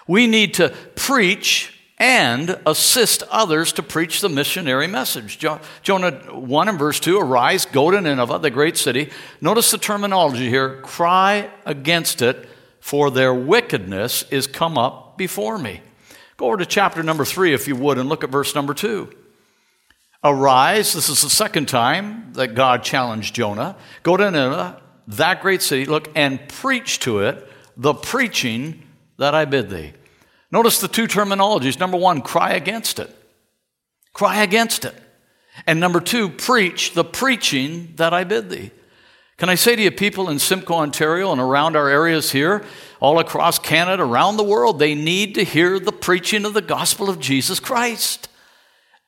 We 0.07 0.27
need 0.27 0.55
to 0.55 0.73
preach 0.95 1.76
and 1.97 2.59
assist 2.65 3.23
others 3.31 3.73
to 3.73 3.83
preach 3.83 4.21
the 4.21 4.29
missionary 4.29 4.87
message. 4.87 5.39
Jonah 5.81 6.11
1 6.11 6.69
and 6.69 6.77
verse 6.77 6.99
2 6.99 7.19
Arise, 7.19 7.65
go 7.65 7.89
to 7.89 7.99
Nineveh, 7.99 8.39
the 8.39 8.51
great 8.51 8.77
city. 8.77 9.09
Notice 9.41 9.71
the 9.71 9.77
terminology 9.77 10.47
here 10.47 10.79
cry 10.81 11.49
against 11.65 12.21
it, 12.21 12.47
for 12.79 13.09
their 13.09 13.33
wickedness 13.33 14.23
is 14.29 14.45
come 14.45 14.77
up 14.77 15.17
before 15.17 15.57
me. 15.57 15.81
Go 16.37 16.47
over 16.47 16.57
to 16.57 16.65
chapter 16.65 17.01
number 17.01 17.25
3, 17.25 17.53
if 17.53 17.67
you 17.67 17.75
would, 17.75 17.97
and 17.97 18.07
look 18.07 18.23
at 18.23 18.29
verse 18.29 18.53
number 18.53 18.75
2. 18.75 19.09
Arise, 20.23 20.93
this 20.93 21.09
is 21.09 21.21
the 21.21 21.29
second 21.29 21.67
time 21.67 22.33
that 22.33 22.53
God 22.53 22.83
challenged 22.83 23.33
Jonah. 23.33 23.75
Go 24.03 24.17
to 24.17 24.29
Nineveh, 24.29 24.81
that 25.07 25.41
great 25.41 25.63
city, 25.63 25.85
look, 25.85 26.09
and 26.15 26.47
preach 26.47 26.99
to 26.99 27.19
it 27.19 27.47
the 27.75 27.93
preaching 27.93 28.83
that 29.17 29.33
I 29.33 29.45
bid 29.45 29.69
thee. 29.69 29.93
Notice 30.51 30.79
the 30.79 30.87
two 30.87 31.07
terminologies. 31.07 31.79
Number 31.79 31.97
one, 31.97 32.21
cry 32.21 32.53
against 32.53 32.99
it. 32.99 33.13
Cry 34.13 34.43
against 34.43 34.85
it. 34.85 34.95
And 35.65 35.79
number 35.79 35.99
two, 35.99 36.29
preach 36.29 36.93
the 36.93 37.03
preaching 37.03 37.93
that 37.95 38.13
I 38.13 38.23
bid 38.23 38.49
thee. 38.49 38.71
Can 39.37 39.49
I 39.49 39.55
say 39.55 39.75
to 39.75 39.81
you, 39.81 39.91
people 39.91 40.29
in 40.29 40.39
Simcoe, 40.39 40.75
Ontario, 40.75 41.31
and 41.31 41.39
around 41.39 41.75
our 41.75 41.89
areas 41.89 42.31
here, 42.31 42.65
all 42.99 43.19
across 43.19 43.59
Canada, 43.59 44.01
around 44.01 44.37
the 44.37 44.43
world, 44.43 44.79
they 44.79 44.95
need 44.95 45.35
to 45.35 45.43
hear 45.43 45.79
the 45.79 45.91
preaching 45.91 46.43
of 46.45 46.55
the 46.55 46.61
gospel 46.61 47.09
of 47.09 47.19
Jesus 47.19 47.59
Christ. 47.59 48.29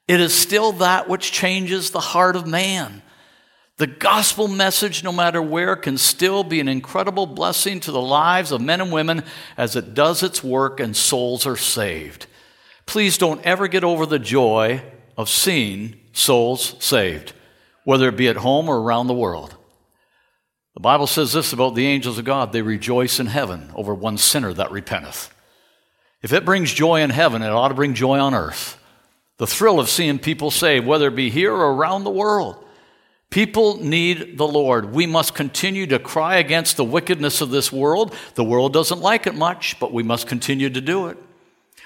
It 0.07 0.19
is 0.19 0.33
still 0.33 0.71
that 0.73 1.09
which 1.09 1.31
changes 1.31 1.89
the 1.89 1.99
heart 1.99 2.35
of 2.35 2.45
man. 2.45 3.01
The 3.79 3.87
gospel 3.87 4.49
message, 4.49 5.05
no 5.05 5.13
matter 5.13 5.41
where, 5.41 5.77
can 5.77 5.97
still 5.97 6.43
be 6.43 6.59
an 6.59 6.67
incredible 6.67 7.25
blessing 7.25 7.79
to 7.79 7.93
the 7.93 8.01
lives 8.01 8.51
of 8.51 8.59
men 8.59 8.81
and 8.81 8.91
women 8.91 9.23
as 9.55 9.77
it 9.77 9.93
does 9.93 10.21
its 10.21 10.43
work 10.43 10.81
and 10.81 10.93
souls 10.93 11.45
are 11.45 11.55
saved. 11.55 12.27
Please 12.85 13.17
don't 13.17 13.41
ever 13.45 13.69
get 13.69 13.85
over 13.85 14.05
the 14.05 14.19
joy 14.19 14.83
of 15.15 15.29
seeing 15.29 15.97
souls 16.11 16.75
saved, 16.79 17.31
whether 17.85 18.09
it 18.09 18.17
be 18.17 18.27
at 18.27 18.35
home 18.35 18.67
or 18.67 18.81
around 18.81 19.07
the 19.07 19.13
world. 19.13 19.55
The 20.73 20.81
Bible 20.81 21.07
says 21.07 21.31
this 21.31 21.53
about 21.53 21.73
the 21.73 21.87
angels 21.87 22.17
of 22.17 22.25
God 22.25 22.51
they 22.51 22.61
rejoice 22.61 23.17
in 23.17 23.27
heaven 23.27 23.71
over 23.75 23.93
one 23.93 24.17
sinner 24.17 24.51
that 24.55 24.71
repenteth. 24.71 25.33
If 26.21 26.33
it 26.33 26.43
brings 26.43 26.73
joy 26.73 26.99
in 26.99 27.11
heaven, 27.11 27.41
it 27.41 27.47
ought 27.47 27.69
to 27.69 27.75
bring 27.75 27.93
joy 27.93 28.19
on 28.19 28.33
earth. 28.33 28.77
The 29.37 29.47
thrill 29.47 29.79
of 29.79 29.87
seeing 29.87 30.19
people 30.19 30.51
saved, 30.51 30.85
whether 30.85 31.07
it 31.07 31.15
be 31.15 31.29
here 31.29 31.53
or 31.53 31.73
around 31.73 32.03
the 32.03 32.09
world. 32.09 32.65
People 33.29 33.77
need 33.77 34.37
the 34.37 34.47
Lord. 34.47 34.93
We 34.93 35.05
must 35.05 35.35
continue 35.35 35.85
to 35.87 35.99
cry 35.99 36.37
against 36.37 36.77
the 36.77 36.83
wickedness 36.83 37.41
of 37.41 37.51
this 37.51 37.71
world. 37.71 38.15
The 38.33 38.43
world 38.43 38.73
doesn't 38.73 39.01
like 39.01 39.27
it 39.27 39.35
much, 39.35 39.79
but 39.79 39.93
we 39.93 40.01
must 40.01 40.27
continue 40.27 40.69
to 40.69 40.81
do 40.81 41.07
it. 41.07 41.17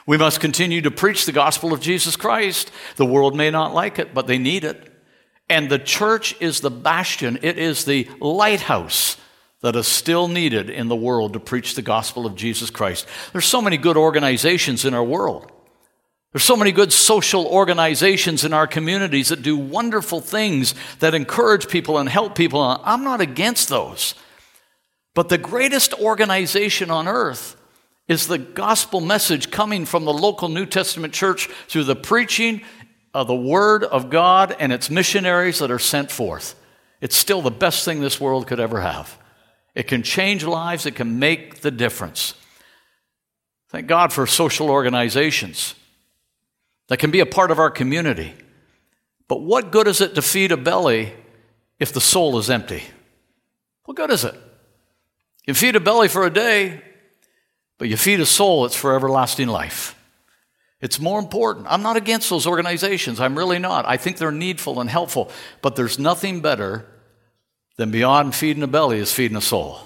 We 0.06 0.18
must 0.18 0.40
continue 0.40 0.82
to 0.82 0.92
preach 0.92 1.26
the 1.26 1.32
gospel 1.32 1.74
of 1.74 1.82
Jesus 1.82 2.16
Christ. 2.16 2.72
The 2.96 3.06
world 3.06 3.36
may 3.36 3.52
not 3.52 3.74
like 3.74 4.00
it, 4.00 4.14
but 4.14 4.28
they 4.28 4.38
need 4.38 4.64
it. 4.64 4.90
And 5.50 5.70
the 5.70 5.80
church 5.80 6.36
is 6.42 6.62
the 6.62 6.72
bastion, 6.72 7.40
it 7.42 7.58
is 7.58 7.84
the 7.84 8.10
lighthouse 8.20 9.18
that 9.62 9.76
is 9.76 9.88
still 9.88 10.28
needed 10.28 10.70
in 10.70 10.88
the 10.88 10.96
world 10.96 11.34
to 11.34 11.40
preach 11.40 11.76
the 11.76 11.82
gospel 11.82 12.26
of 12.26 12.36
Jesus 12.36 12.70
Christ. 12.70 13.08
There's 13.32 13.46
so 13.46 13.62
many 13.62 13.78
good 13.78 13.98
organizations 13.98 14.84
in 14.84 14.94
our 14.94 15.04
world. 15.04 15.52
There's 16.34 16.44
so 16.44 16.58
many 16.58 16.72
good 16.72 16.92
social 16.92 17.46
organizations 17.46 18.44
in 18.44 18.54
our 18.54 18.66
communities 18.66 19.30
that 19.30 19.44
do 19.44 19.56
wonderful 19.56 20.20
things 20.20 20.74
that 20.98 21.14
encourage 21.14 21.68
people 21.70 22.00
and 22.00 22.10
help 22.10 22.34
people. 22.34 22.60
I'm 22.60 23.04
not 23.04 23.22
against 23.22 23.70
those. 23.70 24.16
But 25.14 25.30
the 25.30 25.38
greatest 25.38 25.94
organization 25.94 26.90
on 26.90 27.08
earth 27.08 27.56
is 28.08 28.26
the 28.26 28.40
gospel 28.40 29.00
message 29.00 29.52
coming 29.52 29.86
from 29.86 30.06
the 30.06 30.14
local 30.14 30.50
New 30.50 30.66
Testament 30.66 31.14
church 31.14 31.50
through 31.68 31.84
the 31.84 31.96
preaching 31.96 32.64
of 33.14 33.28
the 33.28 33.36
Word 33.36 33.84
of 33.84 34.10
God 34.10 34.56
and 34.60 34.74
its 34.74 34.90
missionaries 34.90 35.60
that 35.60 35.70
are 35.70 35.78
sent 35.78 36.12
forth. 36.12 36.56
It's 37.00 37.16
still 37.16 37.44
the 37.44 37.52
best 37.52 37.86
thing 37.86 38.02
this 38.02 38.20
world 38.20 38.48
could 38.48 38.60
ever 38.60 38.82
have. 38.82 39.20
It 39.76 39.84
can 39.84 40.02
change 40.02 40.44
lives, 40.44 40.88
it 40.88 40.96
can 40.96 41.20
make 41.20 41.62
the 41.62 41.70
difference. 41.70 42.34
Thank 43.70 43.86
God 43.86 44.12
for 44.12 44.26
social 44.26 44.72
organizations 44.72 45.76
that 46.88 46.98
can 46.98 47.12
be 47.12 47.20
a 47.20 47.26
part 47.26 47.52
of 47.52 47.60
our 47.60 47.72
community. 47.72 48.34
But 49.28 49.42
what 49.42 49.72
good 49.72 49.88
is 49.88 50.02
it 50.02 50.16
to 50.16 50.22
feed 50.22 50.52
a 50.52 50.58
belly 50.58 51.14
if 51.80 51.94
the 51.94 52.02
soul 52.02 52.38
is 52.38 52.50
empty? 52.50 52.84
What 53.86 53.98
good 53.98 54.12
is 54.12 54.24
it? 54.24 54.36
You 55.46 55.54
feed 55.54 55.76
a 55.76 55.80
belly 55.80 56.08
for 56.08 56.26
a 56.26 56.30
day, 56.30 56.82
but 57.78 57.90
you 57.90 57.98
feed 57.98 58.20
a 58.20 58.26
soul, 58.26 58.66
it's 58.66 58.76
for 58.76 58.96
everlasting 58.96 59.48
life. 59.48 59.96
It's 60.82 61.00
more 61.00 61.20
important. 61.20 61.66
I'm 61.70 61.82
not 61.82 61.96
against 61.96 62.30
those 62.30 62.46
organizations. 62.46 63.20
I'm 63.20 63.38
really 63.38 63.60
not. 63.60 63.86
I 63.88 63.96
think 63.96 64.18
they're 64.18 64.32
needful 64.32 64.82
and 64.82 64.90
helpful. 64.90 65.32
But 65.62 65.76
there's 65.78 65.98
nothing 65.98 66.42
better 66.42 66.86
than 67.78 67.90
beyond 67.90 68.36
feeding 68.36 68.64
a 68.64 68.68
belly 68.68 69.00
is 69.00 69.14
feeding 69.14 69.38
a 69.38 69.42
soul. 69.42 69.80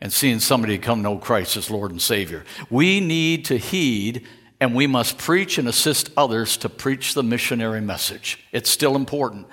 and 0.00 0.12
seeing 0.12 0.38
somebody 0.38 0.76
come 0.76 1.00
know 1.00 1.16
Christ 1.16 1.56
as 1.56 1.70
Lord 1.70 1.90
and 1.90 2.02
Savior. 2.02 2.44
We 2.68 3.00
need 3.00 3.46
to 3.46 3.56
heed 3.56 4.26
and 4.64 4.74
we 4.74 4.86
must 4.86 5.18
preach 5.18 5.58
and 5.58 5.68
assist 5.68 6.10
others 6.16 6.56
to 6.56 6.70
preach 6.70 7.12
the 7.12 7.22
missionary 7.22 7.82
message. 7.82 8.42
It's 8.50 8.70
still 8.70 8.96
important. 8.96 9.46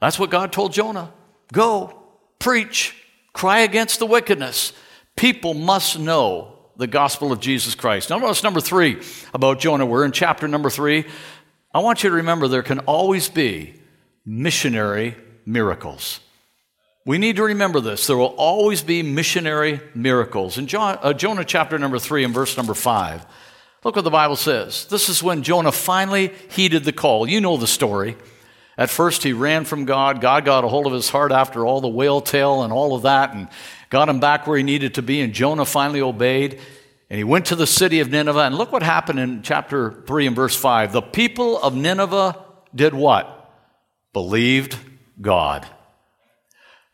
That's 0.00 0.20
what 0.20 0.30
God 0.30 0.52
told 0.52 0.72
Jonah. 0.72 1.12
Go, 1.52 2.00
preach, 2.38 2.94
cry 3.32 3.60
against 3.60 3.98
the 3.98 4.06
wickedness. 4.06 4.72
People 5.16 5.54
must 5.54 5.98
know 5.98 6.56
the 6.76 6.86
gospel 6.86 7.32
of 7.32 7.40
Jesus 7.40 7.74
Christ. 7.74 8.08
Now, 8.08 8.18
notice 8.18 8.44
number 8.44 8.60
three 8.60 9.02
about 9.34 9.58
Jonah. 9.58 9.84
We're 9.84 10.04
in 10.04 10.12
chapter 10.12 10.46
number 10.46 10.70
three. 10.70 11.06
I 11.74 11.80
want 11.80 12.04
you 12.04 12.10
to 12.10 12.16
remember 12.16 12.46
there 12.46 12.62
can 12.62 12.78
always 12.80 13.28
be 13.28 13.74
missionary 14.24 15.16
miracles. 15.44 16.20
We 17.04 17.18
need 17.18 17.34
to 17.34 17.42
remember 17.42 17.80
this. 17.80 18.06
There 18.06 18.16
will 18.16 18.36
always 18.38 18.80
be 18.80 19.02
missionary 19.02 19.80
miracles. 19.92 20.56
In 20.56 20.68
uh, 20.72 21.12
Jonah 21.14 21.44
chapter 21.44 21.80
number 21.80 21.98
three 21.98 22.22
and 22.22 22.32
verse 22.32 22.56
number 22.56 22.74
five, 22.74 23.26
look 23.84 23.96
what 23.96 24.02
the 24.02 24.10
Bible 24.10 24.36
says. 24.36 24.86
This 24.86 25.08
is 25.08 25.22
when 25.22 25.42
Jonah 25.42 25.72
finally 25.72 26.32
heeded 26.50 26.84
the 26.84 26.92
call. 26.92 27.28
You 27.28 27.40
know 27.40 27.56
the 27.56 27.66
story. 27.66 28.16
At 28.78 28.90
first, 28.90 29.22
he 29.22 29.32
ran 29.32 29.64
from 29.64 29.84
God. 29.84 30.20
God 30.20 30.44
got 30.44 30.64
a 30.64 30.68
hold 30.68 30.86
of 30.86 30.92
his 30.92 31.10
heart 31.10 31.30
after 31.30 31.66
all 31.66 31.80
the 31.80 31.88
whale 31.88 32.20
tale 32.20 32.62
and 32.62 32.72
all 32.72 32.94
of 32.94 33.02
that 33.02 33.34
and 33.34 33.48
got 33.90 34.08
him 34.08 34.18
back 34.18 34.46
where 34.46 34.56
he 34.56 34.62
needed 34.62 34.94
to 34.94 35.02
be. 35.02 35.20
And 35.20 35.32
Jonah 35.32 35.66
finally 35.66 36.00
obeyed. 36.00 36.58
And 37.10 37.18
he 37.18 37.24
went 37.24 37.46
to 37.46 37.56
the 37.56 37.66
city 37.66 38.00
of 38.00 38.10
Nineveh. 38.10 38.40
And 38.40 38.54
look 38.54 38.72
what 38.72 38.82
happened 38.82 39.18
in 39.18 39.42
chapter 39.42 40.02
3 40.06 40.28
and 40.28 40.36
verse 40.36 40.56
5. 40.56 40.92
The 40.92 41.02
people 41.02 41.60
of 41.60 41.74
Nineveh 41.74 42.42
did 42.74 42.94
what? 42.94 43.52
Believed 44.14 44.78
God. 45.20 45.66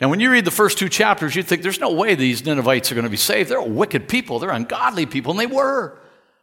Now, 0.00 0.08
when 0.08 0.20
you 0.20 0.30
read 0.30 0.44
the 0.44 0.50
first 0.50 0.78
two 0.78 0.88
chapters, 0.88 1.34
you 1.36 1.42
think 1.42 1.62
there's 1.62 1.80
no 1.80 1.92
way 1.92 2.14
these 2.14 2.44
Ninevites 2.44 2.90
are 2.90 2.94
going 2.94 3.04
to 3.04 3.10
be 3.10 3.16
saved. 3.16 3.50
They're 3.50 3.60
wicked 3.60 4.08
people, 4.08 4.38
they're 4.38 4.50
ungodly 4.50 5.06
people, 5.06 5.32
and 5.32 5.40
they 5.40 5.46
were. 5.46 5.98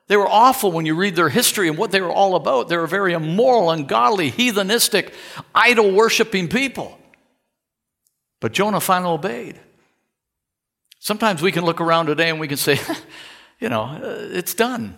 They 0.08 0.18
were 0.18 0.28
awful 0.28 0.72
when 0.72 0.86
you 0.86 0.96
read 0.96 1.16
their 1.16 1.30
history 1.30 1.68
and 1.68 1.78
what 1.78 1.92
they 1.92 2.02
were 2.02 2.12
all 2.12 2.36
about. 2.36 2.70
They 2.70 2.78
were 2.78 2.88
very 2.88 3.14
immoral, 3.14 3.72
ungodly, 3.72 4.32
heathenistic, 4.32 5.14
idol 5.54 5.92
worshiping 5.92 6.48
people. 6.48 6.98
But 8.40 8.52
Jonah 8.52 8.80
finally 8.80 9.14
obeyed. 9.14 9.60
Sometimes 11.00 11.42
we 11.42 11.52
can 11.52 11.66
look 11.66 11.82
around 11.82 12.06
today 12.06 12.30
and 12.30 12.40
we 12.40 12.48
can 12.48 12.58
say, 12.58 12.80
you 13.60 13.70
know, 13.70 13.84
uh, 13.84 14.28
it's 14.32 14.54
done. 14.54 14.98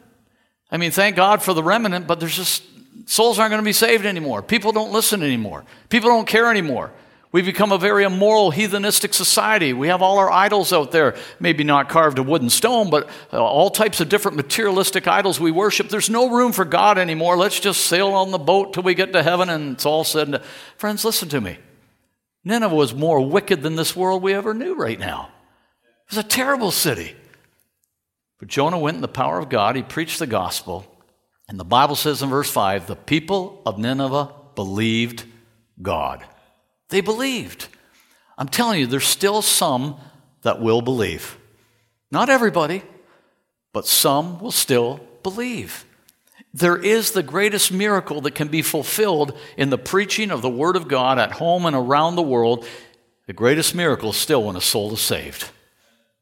I 0.69 0.77
mean, 0.77 0.91
thank 0.91 1.15
God 1.15 1.41
for 1.41 1.53
the 1.53 1.63
remnant, 1.63 2.07
but 2.07 2.19
there's 2.19 2.35
just 2.35 2.63
souls 3.05 3.39
aren't 3.39 3.51
going 3.51 3.61
to 3.61 3.65
be 3.65 3.73
saved 3.73 4.05
anymore. 4.05 4.41
People 4.41 4.73
don't 4.73 4.91
listen 4.91 5.23
anymore. 5.23 5.63
People 5.89 6.09
don't 6.09 6.27
care 6.27 6.49
anymore. 6.51 6.91
We've 7.33 7.45
become 7.45 7.73
a 7.73 7.77
very 7.77 8.05
immoral, 8.05 8.53
heathenistic 8.53 9.13
society. 9.13 9.73
We 9.73 9.89
have 9.89 10.01
all 10.01 10.17
our 10.17 10.31
idols 10.31 10.71
out 10.71 10.91
there, 10.91 11.15
maybe 11.39 11.65
not 11.65 11.89
carved 11.89 12.19
of 12.19 12.27
wood 12.27 12.41
and 12.41 12.51
stone, 12.51 12.89
but 12.89 13.09
uh, 13.33 13.43
all 13.43 13.69
types 13.69 13.99
of 13.99 14.07
different 14.07 14.37
materialistic 14.37 15.07
idols 15.07 15.39
we 15.39 15.51
worship. 15.51 15.89
There's 15.89 16.09
no 16.09 16.29
room 16.29 16.53
for 16.53 16.63
God 16.63 16.97
anymore. 16.97 17.35
Let's 17.35 17.59
just 17.59 17.85
sail 17.85 18.09
on 18.09 18.31
the 18.31 18.37
boat 18.37 18.73
till 18.73 18.83
we 18.83 18.95
get 18.95 19.11
to 19.11 19.23
heaven 19.23 19.49
and 19.49 19.73
it's 19.73 19.85
all 19.85 20.05
said. 20.05 20.41
Friends, 20.77 21.03
listen 21.03 21.27
to 21.29 21.41
me. 21.41 21.57
Nineveh 22.45 22.73
was 22.73 22.93
more 22.93 23.19
wicked 23.19 23.61
than 23.61 23.75
this 23.75 23.93
world 23.93 24.23
we 24.23 24.33
ever 24.33 24.53
knew 24.53 24.75
right 24.75 24.99
now. 24.99 25.29
It 26.09 26.15
was 26.15 26.25
a 26.25 26.27
terrible 26.27 26.71
city. 26.71 27.13
But 28.39 28.47
Jonah 28.47 28.79
went 28.79 28.95
in 28.95 29.01
the 29.01 29.09
power 29.09 29.37
of 29.37 29.49
God. 29.49 29.75
He 29.75 29.83
preached 29.83 30.19
the 30.19 30.27
gospel. 30.27 30.85
And 31.49 31.59
the 31.59 31.65
Bible 31.65 31.95
says 31.95 32.21
in 32.21 32.29
verse 32.29 32.49
5 32.49 32.87
the 32.87 32.95
people 32.95 33.61
of 33.65 33.77
Nineveh 33.77 34.31
believed 34.55 35.25
God. 35.81 36.23
They 36.89 37.01
believed. 37.01 37.67
I'm 38.37 38.47
telling 38.47 38.79
you, 38.79 38.87
there's 38.87 39.07
still 39.07 39.41
some 39.41 39.97
that 40.43 40.61
will 40.61 40.81
believe. 40.81 41.37
Not 42.11 42.29
everybody, 42.29 42.83
but 43.73 43.87
some 43.87 44.39
will 44.39 44.51
still 44.51 44.99
believe. 45.23 45.85
There 46.53 46.77
is 46.77 47.11
the 47.11 47.23
greatest 47.23 47.71
miracle 47.71 48.21
that 48.21 48.35
can 48.35 48.47
be 48.47 48.61
fulfilled 48.61 49.37
in 49.57 49.69
the 49.69 49.77
preaching 49.77 50.31
of 50.31 50.41
the 50.41 50.49
Word 50.49 50.75
of 50.75 50.87
God 50.87 51.19
at 51.19 51.33
home 51.33 51.65
and 51.65 51.75
around 51.75 52.15
the 52.15 52.21
world. 52.21 52.65
The 53.25 53.33
greatest 53.33 53.75
miracle 53.75 54.11
is 54.11 54.17
still 54.17 54.43
when 54.43 54.55
a 54.55 54.61
soul 54.61 54.93
is 54.93 55.01
saved. 55.01 55.49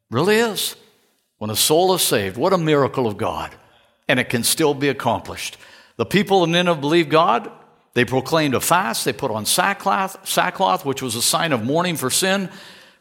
Really 0.10 0.38
is. 0.38 0.75
When 1.38 1.49
a 1.49 1.56
soul 1.56 1.93
is 1.93 2.01
saved, 2.01 2.38
what 2.38 2.54
a 2.54 2.58
miracle 2.58 3.08
of 3.08 3.17
God. 3.17 3.54
And 4.08 4.19
it 4.19 4.30
can 4.30 4.43
still 4.43 4.73
be 4.73 4.89
accomplished. 4.89 5.58
The 5.97 6.06
people 6.06 6.43
of 6.43 6.49
Nineveh 6.49 6.82
believed 6.82 7.10
God. 7.10 7.51
They 7.95 8.05
proclaimed 8.05 8.53
a 8.53 8.60
fast. 8.60 9.05
They 9.05 9.13
put 9.13 9.31
on 9.31 9.45
sackcloth, 9.45 10.27
sackcloth, 10.27 10.86
which 10.86 11.01
was 11.01 11.15
a 11.15 11.21
sign 11.21 11.53
of 11.53 11.63
mourning 11.63 11.95
for 11.95 12.10
sin, 12.10 12.49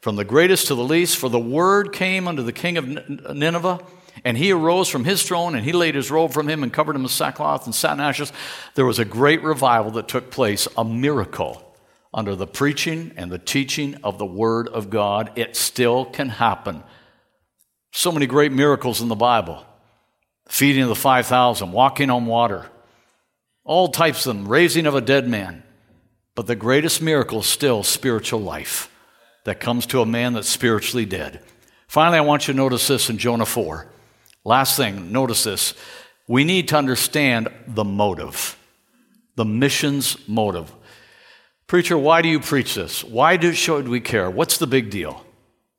from 0.01 0.17
the 0.17 0.25
greatest 0.25 0.69
to 0.69 0.77
the 0.77 0.85
least. 0.85 1.19
For 1.19 1.29
the 1.29 1.39
word 1.39 1.93
came 1.93 2.27
unto 2.27 2.43
the 2.43 2.53
king 2.53 2.79
of 2.79 2.87
Nineveh, 3.35 3.81
and 4.25 4.39
he 4.39 4.53
arose 4.53 4.89
from 4.89 5.05
his 5.05 5.25
throne, 5.25 5.57
and 5.57 5.65
he 5.65 5.73
laid 5.73 5.97
his 5.97 6.13
robe 6.13 6.33
from 6.33 6.49
him 6.49 6.63
and 6.63 6.73
covered 6.73 6.95
him 6.95 7.03
with 7.03 7.13
sackcloth 7.13 7.67
and 7.67 7.75
satin 7.75 7.99
ashes. 7.99 8.33
There 8.77 8.87
was 8.87 9.01
a 9.01 9.05
great 9.05 9.43
revival 9.43 9.91
that 9.93 10.07
took 10.07 10.31
place, 10.31 10.69
a 10.79 10.85
miracle 10.85 11.77
under 12.15 12.37
the 12.37 12.47
preaching 12.47 13.13
and 13.17 13.33
the 13.33 13.39
teaching 13.39 13.97
of 14.05 14.19
the 14.19 14.25
word 14.25 14.69
of 14.69 14.91
God. 14.91 15.33
It 15.35 15.57
still 15.57 16.05
can 16.05 16.29
happen. 16.29 16.85
So 17.93 18.13
many 18.13 18.27
great 18.27 18.53
miracles 18.53 19.01
in 19.01 19.09
the 19.09 19.17
Bible 19.17 19.67
feeding 20.47 20.83
of 20.83 20.89
the 20.89 20.95
5,000, 20.95 21.73
walking 21.73 22.11
on 22.11 22.27
water 22.27 22.71
all 23.65 23.89
types 23.89 24.27
of 24.27 24.37
them, 24.37 24.47
raising 24.47 24.87
of 24.87 24.95
a 24.95 25.01
dead 25.01 25.27
man. 25.27 25.63
But 26.35 26.47
the 26.47 26.57
greatest 26.57 27.01
miracle 27.01 27.41
is 27.41 27.47
still 27.47 27.83
spiritual 27.83 28.41
life 28.41 28.91
that 29.45 29.61
comes 29.61 29.87
to 29.87 30.01
a 30.01 30.07
man 30.07 30.35
that's 30.35 30.49
spiritually 30.49 31.07
dead. 31.07 31.41
Finally, 31.87 32.19
I 32.19 32.23
want 32.23 32.47
you 32.47 32.55
to 32.55 32.59
notice 32.59 32.89
this 32.89 33.09
in 33.09 33.19
Jonah 33.19 33.47
4. 33.47 33.87
Last 34.45 34.77
thing, 34.77 35.13
notice 35.13 35.45
this. 35.45 35.75
We 36.27 36.45
need 36.45 36.69
to 36.69 36.77
understand 36.77 37.49
the 37.67 37.85
motive, 37.85 38.59
the 39.37 39.45
mission's 39.45 40.17
motive. 40.29 40.73
Preacher, 41.67 41.97
why 41.97 42.21
do 42.21 42.29
you 42.29 42.41
preach 42.41 42.75
this? 42.75 43.05
Why 43.05 43.37
do, 43.37 43.53
should 43.53 43.89
we 43.89 44.01
care? 44.01 44.31
What's 44.31 44.59
the 44.59 44.67
big 44.67 44.91
deal? 44.91 45.25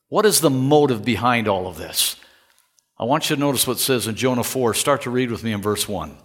What 0.10 0.26
is 0.26 0.42
the 0.42 0.50
motive 0.50 1.04
behind 1.04 1.48
all 1.48 1.68
of 1.68 1.78
this? 1.78 2.16
I 2.98 3.04
want 3.04 3.30
you 3.30 3.36
to 3.36 3.40
notice 3.40 3.68
what 3.68 3.78
it 3.78 3.82
says 3.82 4.08
in 4.08 4.16
Jonah 4.16 4.44
4. 4.44 4.74
Start 4.74 5.02
to 5.02 5.10
read 5.10 5.32
with 5.32 5.44
me 5.44 5.52
in 5.52 5.62
verse 5.62 5.88
1. 5.88 6.16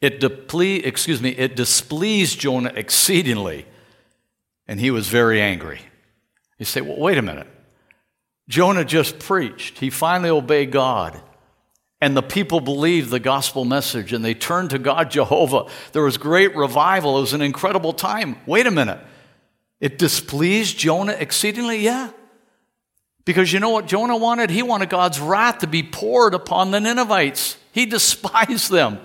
It, 0.00 0.20
deple- 0.20 0.84
excuse 0.86 1.20
me, 1.20 1.30
it 1.30 1.56
displeased 1.56 2.38
Jonah 2.38 2.72
exceedingly, 2.74 3.66
and 4.66 4.78
he 4.78 4.90
was 4.90 5.08
very 5.08 5.40
angry. 5.40 5.80
You 6.58 6.64
say, 6.64 6.80
well, 6.80 6.98
wait 6.98 7.18
a 7.18 7.22
minute. 7.22 7.46
Jonah 8.48 8.84
just 8.84 9.18
preached. 9.18 9.78
He 9.78 9.90
finally 9.90 10.30
obeyed 10.30 10.72
God. 10.72 11.20
And 12.00 12.16
the 12.16 12.22
people 12.22 12.60
believed 12.60 13.10
the 13.10 13.18
gospel 13.18 13.64
message 13.64 14.12
and 14.12 14.24
they 14.24 14.34
turned 14.34 14.70
to 14.70 14.78
God 14.78 15.10
Jehovah. 15.10 15.66
There 15.92 16.02
was 16.02 16.16
great 16.16 16.54
revival. 16.56 17.18
It 17.18 17.22
was 17.22 17.32
an 17.32 17.42
incredible 17.42 17.92
time. 17.92 18.36
Wait 18.46 18.66
a 18.66 18.70
minute. 18.70 19.00
It 19.80 19.98
displeased 19.98 20.78
Jonah 20.78 21.12
exceedingly? 21.12 21.78
Yeah. 21.80 22.10
Because 23.24 23.52
you 23.52 23.60
know 23.60 23.70
what 23.70 23.86
Jonah 23.86 24.16
wanted? 24.16 24.48
He 24.50 24.62
wanted 24.62 24.88
God's 24.88 25.20
wrath 25.20 25.58
to 25.58 25.66
be 25.66 25.82
poured 25.82 26.34
upon 26.34 26.70
the 26.70 26.80
Ninevites. 26.80 27.56
He 27.72 27.84
despised 27.86 28.70
them. 28.70 29.00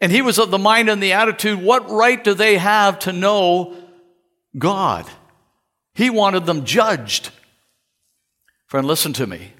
And 0.00 0.10
he 0.10 0.22
was 0.22 0.38
of 0.38 0.50
the 0.50 0.58
mind 0.58 0.88
and 0.88 1.02
the 1.02 1.12
attitude 1.12 1.60
what 1.60 1.90
right 1.90 2.22
do 2.22 2.34
they 2.34 2.56
have 2.56 2.98
to 3.00 3.12
know 3.12 3.76
God? 4.56 5.06
He 5.94 6.10
wanted 6.10 6.46
them 6.46 6.64
judged. 6.64 7.30
Friend, 8.66 8.86
listen 8.86 9.12
to 9.14 9.26
me. 9.26 9.52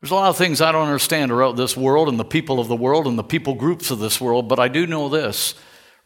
There's 0.00 0.10
a 0.10 0.14
lot 0.14 0.30
of 0.30 0.36
things 0.36 0.60
I 0.60 0.70
don't 0.70 0.86
understand 0.86 1.30
about 1.30 1.56
this 1.56 1.76
world 1.76 2.08
and 2.08 2.18
the 2.18 2.24
people 2.24 2.60
of 2.60 2.68
the 2.68 2.76
world 2.76 3.06
and 3.06 3.18
the 3.18 3.24
people 3.24 3.54
groups 3.54 3.90
of 3.90 3.98
this 3.98 4.20
world, 4.20 4.48
but 4.48 4.58
I 4.58 4.68
do 4.68 4.86
know 4.86 5.08
this 5.08 5.54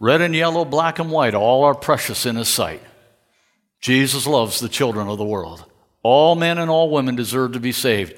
red 0.00 0.20
and 0.20 0.34
yellow, 0.34 0.64
black 0.64 0.98
and 0.98 1.10
white, 1.10 1.34
all 1.34 1.64
are 1.64 1.74
precious 1.74 2.24
in 2.24 2.36
His 2.36 2.48
sight. 2.48 2.80
Jesus 3.80 4.26
loves 4.26 4.60
the 4.60 4.68
children 4.68 5.08
of 5.08 5.18
the 5.18 5.24
world. 5.24 5.64
All 6.02 6.36
men 6.36 6.58
and 6.58 6.70
all 6.70 6.90
women 6.90 7.16
deserve 7.16 7.52
to 7.52 7.60
be 7.60 7.72
saved. 7.72 8.14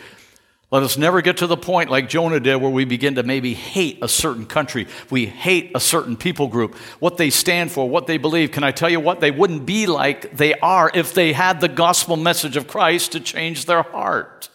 Let 0.70 0.84
us 0.84 0.96
never 0.96 1.20
get 1.20 1.38
to 1.38 1.48
the 1.48 1.56
point 1.56 1.90
like 1.90 2.08
Jonah 2.08 2.38
did 2.38 2.56
where 2.56 2.70
we 2.70 2.84
begin 2.84 3.16
to 3.16 3.24
maybe 3.24 3.54
hate 3.54 3.98
a 4.02 4.08
certain 4.08 4.46
country. 4.46 4.86
We 5.10 5.26
hate 5.26 5.72
a 5.74 5.80
certain 5.80 6.16
people 6.16 6.46
group, 6.46 6.76
what 7.00 7.16
they 7.16 7.30
stand 7.30 7.72
for, 7.72 7.88
what 7.88 8.06
they 8.06 8.18
believe. 8.18 8.52
Can 8.52 8.62
I 8.62 8.70
tell 8.70 8.88
you 8.88 9.00
what? 9.00 9.18
They 9.18 9.32
wouldn't 9.32 9.66
be 9.66 9.86
like 9.86 10.36
they 10.36 10.54
are 10.54 10.88
if 10.94 11.12
they 11.12 11.32
had 11.32 11.60
the 11.60 11.68
gospel 11.68 12.16
message 12.16 12.56
of 12.56 12.68
Christ 12.68 13.12
to 13.12 13.20
change 13.20 13.66
their 13.66 13.82
heart 13.82 14.48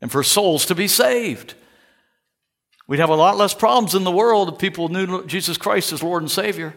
and 0.00 0.12
for 0.12 0.22
souls 0.22 0.64
to 0.66 0.76
be 0.76 0.86
saved. 0.86 1.54
We'd 2.86 3.00
have 3.00 3.10
a 3.10 3.16
lot 3.16 3.36
less 3.36 3.54
problems 3.54 3.96
in 3.96 4.04
the 4.04 4.10
world 4.12 4.48
if 4.48 4.58
people 4.58 4.88
knew 4.90 5.26
Jesus 5.26 5.56
Christ 5.56 5.92
as 5.92 6.04
Lord 6.04 6.22
and 6.22 6.30
Savior. 6.30 6.72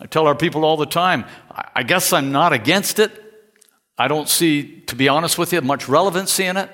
I 0.00 0.06
tell 0.06 0.26
our 0.26 0.34
people 0.34 0.64
all 0.64 0.78
the 0.78 0.86
time, 0.86 1.26
I 1.74 1.82
guess 1.82 2.12
I'm 2.12 2.32
not 2.32 2.54
against 2.54 2.98
it. 2.98 3.12
I 3.98 4.08
don't 4.08 4.28
see, 4.28 4.80
to 4.86 4.96
be 4.96 5.08
honest 5.08 5.36
with 5.36 5.52
you, 5.52 5.60
much 5.60 5.88
relevancy 5.88 6.44
in 6.44 6.56
it. 6.56 6.70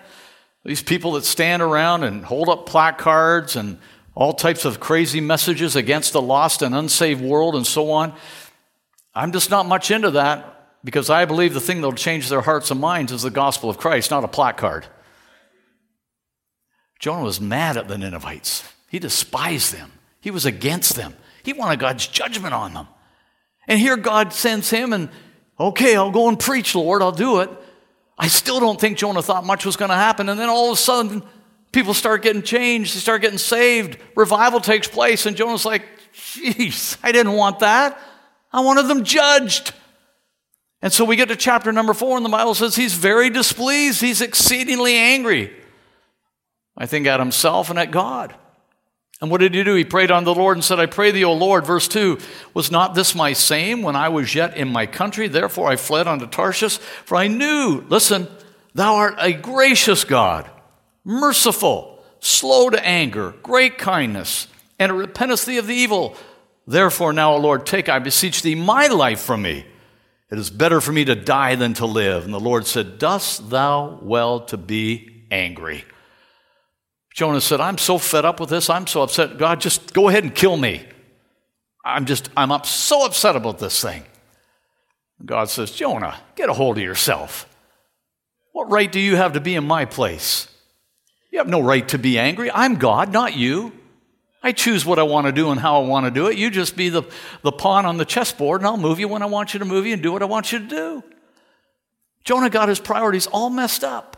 These 0.69 0.83
people 0.83 1.13
that 1.13 1.25
stand 1.25 1.63
around 1.63 2.05
and 2.05 2.23
hold 2.23 2.51
up 2.51 2.67
placards 2.67 3.57
and 3.57 3.79
all 4.15 4.35
types 4.35 4.67
of 4.67 4.81
crazy 4.81 5.19
messages 5.19 5.77
against 5.77 6.13
the 6.13 6.21
lost 6.21 6.61
and 6.61 6.75
unsaved 6.75 7.23
world 7.23 7.57
and 7.57 7.67
so 7.67 7.91
on. 7.91 8.13
I'm 9.15 9.33
just 9.33 9.49
not 9.49 9.65
much 9.65 9.91
into 9.91 10.11
that. 10.11 10.57
because 10.85 11.09
I 11.09 11.25
believe 11.25 11.55
the 11.55 11.61
thing 11.61 11.79
that'll 11.79 11.95
change 11.95 12.29
their 12.29 12.43
hearts 12.43 12.71
and 12.71 12.79
minds 12.79 13.13
is 13.13 13.23
the 13.23 13.31
gospel 13.31 13.71
of 13.71 13.79
Christ, 13.79 14.11
not 14.11 14.25
a 14.25 14.29
placard. 14.29 14.87
Jonah 16.99 17.25
was 17.25 17.41
mad 17.41 17.79
at 17.79 17.89
the 17.89 17.97
Ninevites. 17.97 18.63
He 18.91 18.99
despised 18.99 19.73
them. 19.73 19.91
He 20.21 20.31
was 20.31 20.45
against 20.45 20.97
them. 20.97 21.17
He 21.45 21.55
wanted 21.55 21.81
God's 21.81 22.07
judgment 22.07 22.53
on 22.53 22.75
them. 22.75 22.89
And 23.67 23.81
here 23.81 23.97
God 23.97 24.35
sends 24.35 24.69
him, 24.69 24.93
and 24.93 25.09
okay, 25.59 25.97
I'll 25.97 26.11
go 26.11 26.29
and 26.29 26.39
preach, 26.39 26.75
Lord, 26.75 27.01
I'll 27.01 27.11
do 27.11 27.41
it. 27.41 27.51
I 28.19 28.29
still 28.29 28.59
don't 28.59 28.81
think 28.81 28.99
Jonah 28.99 29.23
thought 29.23 29.45
much 29.45 29.65
was 29.65 29.77
going 29.77 29.91
to 29.91 29.95
happen. 29.97 30.29
And 30.29 30.39
then 30.39 30.49
all 30.49 30.73
of 30.73 30.79
a 30.79 30.81
sudden, 30.81 31.23
people 31.73 31.95
start 31.95 32.23
getting 32.23 32.43
changed, 32.43 32.95
they 32.95 33.01
start 33.01 33.23
getting 33.23 33.39
saved, 33.39 33.99
revival 34.17 34.61
takes 34.61 34.89
place, 34.89 35.27
and 35.27 35.37
Jonah's 35.37 35.65
like, 35.65 35.83
Jeez, 36.15 36.99
I 37.03 37.13
didn't 37.13 37.33
want 37.33 37.61
that. 37.61 37.99
I 38.53 38.61
wanted 38.61 38.89
them 38.89 39.05
judged. 39.05 39.73
And 40.83 40.93
so 40.93 41.05
we 41.05 41.17
get 41.17 41.29
to 41.29 41.37
chapter 41.37 41.73
number 41.73 41.95
four, 41.95 42.17
and 42.17 42.25
the 42.25 42.31
Bible 42.31 42.55
says 42.55 42.75
he's 42.75 42.95
very 42.95 43.31
displeased. 43.31 44.01
He's 44.01 44.21
exceedingly 44.21 44.95
angry. 44.95 45.53
I 46.77 46.87
think 46.87 47.07
at 47.07 47.21
himself 47.21 47.71
and 47.71 47.79
at 47.79 47.91
God. 47.91 48.35
And 49.21 49.31
what 49.31 49.41
did 49.41 49.55
he 49.55 49.65
do? 49.65 49.75
He 49.75 49.85
prayed 49.85 50.11
on 50.11 50.25
the 50.25 50.35
Lord 50.35 50.57
and 50.57 50.65
said, 50.65 50.79
I 50.79 50.87
pray 50.87 51.11
thee, 51.11 51.25
O 51.25 51.33
Lord. 51.33 51.67
Verse 51.67 51.89
2 51.89 52.19
Was 52.55 52.71
not 52.71 52.95
this 52.95 53.15
my 53.15 53.33
same 53.33 53.83
when 53.83 53.97
I 53.97 54.09
was 54.09 54.35
yet 54.35 54.57
in 54.57 54.69
my 54.69 54.87
country? 54.87 55.27
Therefore 55.27 55.69
I 55.69 55.77
fled 55.77 56.07
unto 56.07 56.27
Tarshish, 56.27 56.79
for 56.79 57.17
I 57.17 57.27
knew, 57.27 57.85
listen, 57.89 58.29
thou 58.75 58.95
art 58.95 59.17
a 59.19 59.33
gracious 59.33 60.05
God, 60.05 60.49
merciful, 61.05 62.03
slow 62.21 62.71
to 62.71 62.85
anger, 62.87 63.35
great 63.43 63.77
kindness, 63.77 64.47
and 64.79 64.93
repentest 64.93 65.47
thee 65.47 65.59
of 65.59 65.67
the 65.67 65.75
evil. 65.75 66.17
Therefore 66.67 67.13
now, 67.13 67.33
O 67.33 67.39
Lord, 67.39 67.67
take, 67.67 67.89
I 67.89 67.99
beseech 67.99 68.43
thee, 68.43 68.55
my 68.55 68.87
life 68.87 69.21
from 69.21 69.43
me. 69.43 69.67
It 70.31 70.39
is 70.39 70.51
better 70.51 70.81
for 70.81 70.93
me 70.93 71.07
to 71.07 71.15
die 71.15 71.55
than 71.55 71.75
to 71.75 71.87
live. 71.87 72.25
And 72.25 72.35
the 72.35 72.39
Lord 72.39 72.67
said, 72.67 72.99
Dost 72.99 73.51
thou 73.51 73.99
well 74.03 74.41
to 74.47 74.59
be 74.59 75.25
angry? 75.31 75.85
Jonah 77.19 77.41
said, 77.41 77.61
I'm 77.61 77.79
so 77.79 77.99
fed 77.99 78.25
up 78.25 78.39
with 78.39 78.49
this. 78.49 78.71
I'm 78.71 78.87
so 78.87 79.03
upset. 79.03 79.39
God, 79.39 79.61
just 79.61 79.93
go 79.93 80.09
ahead 80.09 80.23
and 80.23 80.33
kill 80.33 80.57
me. 80.57 80.87
I'm 81.85 82.07
just, 82.07 82.31
I'm 82.37 82.53
up, 82.53 82.65
so 82.65 83.05
upset 83.05 83.35
about 83.35 83.59
this 83.59 83.83
thing. 83.83 84.05
God 85.27 85.51
says, 85.51 85.73
Jonah, 85.73 86.17
get 86.37 86.49
a 86.49 86.53
hold 86.53 86.79
of 86.79 86.85
yourself. 86.85 87.53
What 88.53 88.71
right 88.71 88.93
do 88.93 89.01
you 89.01 89.17
have 89.17 89.33
to 89.33 89.41
be 89.41 89.57
in 89.57 89.67
my 89.67 89.85
place? 89.85 90.47
You 91.33 91.39
have 91.39 91.49
no 91.49 91.61
right 91.61 91.89
to 91.89 91.99
be 91.99 92.21
angry. 92.21 92.53
I'm 92.53 92.77
God, 92.77 93.13
not 93.13 93.35
you. 93.35 93.73
I 94.41 94.53
choose 94.53 94.87
what 94.87 95.01
I 95.01 95.03
want 95.03 95.27
to 95.27 95.33
do 95.33 95.51
and 95.51 95.59
how 95.59 95.83
I 95.83 95.87
want 95.89 96.07
to 96.07 96.13
do 96.13 96.29
it. 96.29 96.39
You 96.39 96.51
just 96.51 96.77
be 96.77 96.89
the, 96.89 97.03
the 97.43 97.51
pawn 97.51 97.85
on 97.85 97.97
the 97.97 98.05
chessboard, 98.05 98.61
and 98.61 98.69
I'll 98.69 98.77
move 98.77 99.01
you 99.01 99.09
when 99.09 99.25
I 99.25 99.27
want 99.27 99.55
you 99.55 99.59
to 99.59 99.65
move 99.65 99.87
you 99.87 99.93
and 99.93 100.03
do 100.05 100.13
what 100.13 100.23
I 100.23 100.27
want 100.27 100.53
you 100.53 100.61
to 100.61 100.67
do. 100.69 101.03
Jonah 102.23 102.49
got 102.49 102.69
his 102.69 102.79
priorities 102.79 103.27
all 103.27 103.51
messed 103.51 103.83
up. 103.83 104.18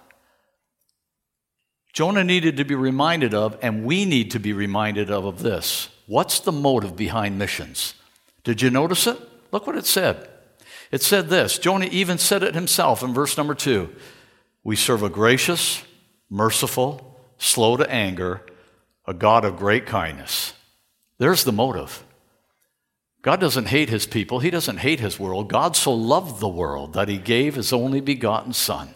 Jonah 1.92 2.24
needed 2.24 2.56
to 2.56 2.64
be 2.64 2.74
reminded 2.74 3.34
of, 3.34 3.58
and 3.62 3.84
we 3.84 4.04
need 4.04 4.30
to 4.30 4.38
be 4.38 4.52
reminded 4.52 5.10
of, 5.10 5.24
of 5.24 5.42
this. 5.42 5.88
What's 6.06 6.40
the 6.40 6.52
motive 6.52 6.96
behind 6.96 7.38
missions? 7.38 7.94
Did 8.44 8.62
you 8.62 8.70
notice 8.70 9.06
it? 9.06 9.18
Look 9.52 9.66
what 9.66 9.76
it 9.76 9.86
said. 9.86 10.28
It 10.90 11.02
said 11.02 11.28
this 11.28 11.58
Jonah 11.58 11.88
even 11.90 12.18
said 12.18 12.42
it 12.42 12.54
himself 12.54 13.02
in 13.02 13.14
verse 13.14 13.36
number 13.36 13.54
two 13.54 13.94
We 14.64 14.76
serve 14.76 15.02
a 15.02 15.08
gracious, 15.08 15.82
merciful, 16.28 17.18
slow 17.38 17.76
to 17.76 17.90
anger, 17.90 18.42
a 19.06 19.14
God 19.14 19.44
of 19.44 19.56
great 19.56 19.86
kindness. 19.86 20.52
There's 21.18 21.44
the 21.44 21.52
motive. 21.52 22.04
God 23.22 23.40
doesn't 23.40 23.68
hate 23.68 23.90
his 23.90 24.06
people, 24.06 24.40
he 24.40 24.50
doesn't 24.50 24.78
hate 24.78 25.00
his 25.00 25.20
world. 25.20 25.48
God 25.48 25.76
so 25.76 25.92
loved 25.92 26.40
the 26.40 26.48
world 26.48 26.94
that 26.94 27.08
he 27.08 27.18
gave 27.18 27.54
his 27.54 27.72
only 27.72 28.00
begotten 28.00 28.54
Son, 28.54 28.94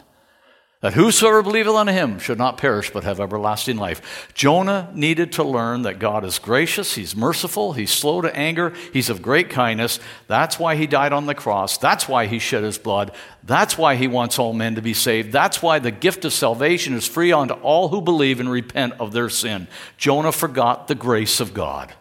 that 0.85 0.92
whosoever 0.92 1.42
believeth 1.42 1.73
on 1.73 1.88
him 1.88 2.18
should 2.18 2.37
not 2.37 2.59
perish 2.59 2.90
but 2.90 3.05
have 3.05 3.18
everlasting 3.18 3.79
life. 3.79 4.29
Jonah 4.35 4.90
needed 4.92 5.33
to 5.33 5.42
learn 5.42 5.81
that 5.81 5.99
God 5.99 6.27
is 6.27 6.38
gracious, 6.38 6.94
he's 6.94 7.16
merciful, 7.16 7.73
he's 7.73 7.90
slow 7.90 8.20
to 8.20 8.37
anger, 8.37 8.70
he's 8.92 9.09
of 9.09 9.23
great 9.23 9.49
kindness. 9.49 9.99
That's 10.27 10.59
why 10.59 10.77
he 10.77 10.87
died 10.87 11.14
on 11.14 11.25
the 11.25 11.35
cross. 11.35 11.79
That's 11.79 12.07
why 12.07 12.27
he 12.27 12.38
shed 12.38 12.64
his 12.64 12.77
blood. 12.77 13.12
That's 13.42 13.79
why 13.79 13.94
he 13.97 14.07
wants 14.07 14.38
all 14.38 14.53
men 14.53 14.75
to 14.75 14.83
be 14.83 14.92
saved. 14.92 15.33
That's 15.33 15.62
why 15.62 15.79
the 15.79 15.90
gift 15.90 16.27
of 16.27 16.35
salvation 16.35 16.92
is 16.92 17.09
free 17.09 17.33
unto 17.33 17.55
all 17.55 17.88
who 17.88 18.03
believe 18.03 18.38
and 18.38 18.51
repent 18.51 18.92
of 19.01 19.12
their 19.12 19.31
sin. 19.31 19.68
Jonah 19.97 20.33
forgot 20.33 20.87
the 20.87 20.94
grace 20.94 21.40
of 21.40 21.55
God, 21.55 21.94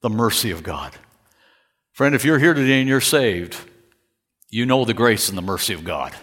the 0.00 0.08
mercy 0.08 0.50
of 0.50 0.62
God. 0.62 0.94
Friend, 1.92 2.14
if 2.14 2.24
you're 2.24 2.38
here 2.38 2.54
today 2.54 2.80
and 2.80 2.88
you're 2.88 3.02
saved, 3.02 3.58
you 4.48 4.64
know 4.64 4.86
the 4.86 4.94
grace 4.94 5.28
and 5.28 5.36
the 5.36 5.42
mercy 5.42 5.74
of 5.74 5.84
God. 5.84 6.14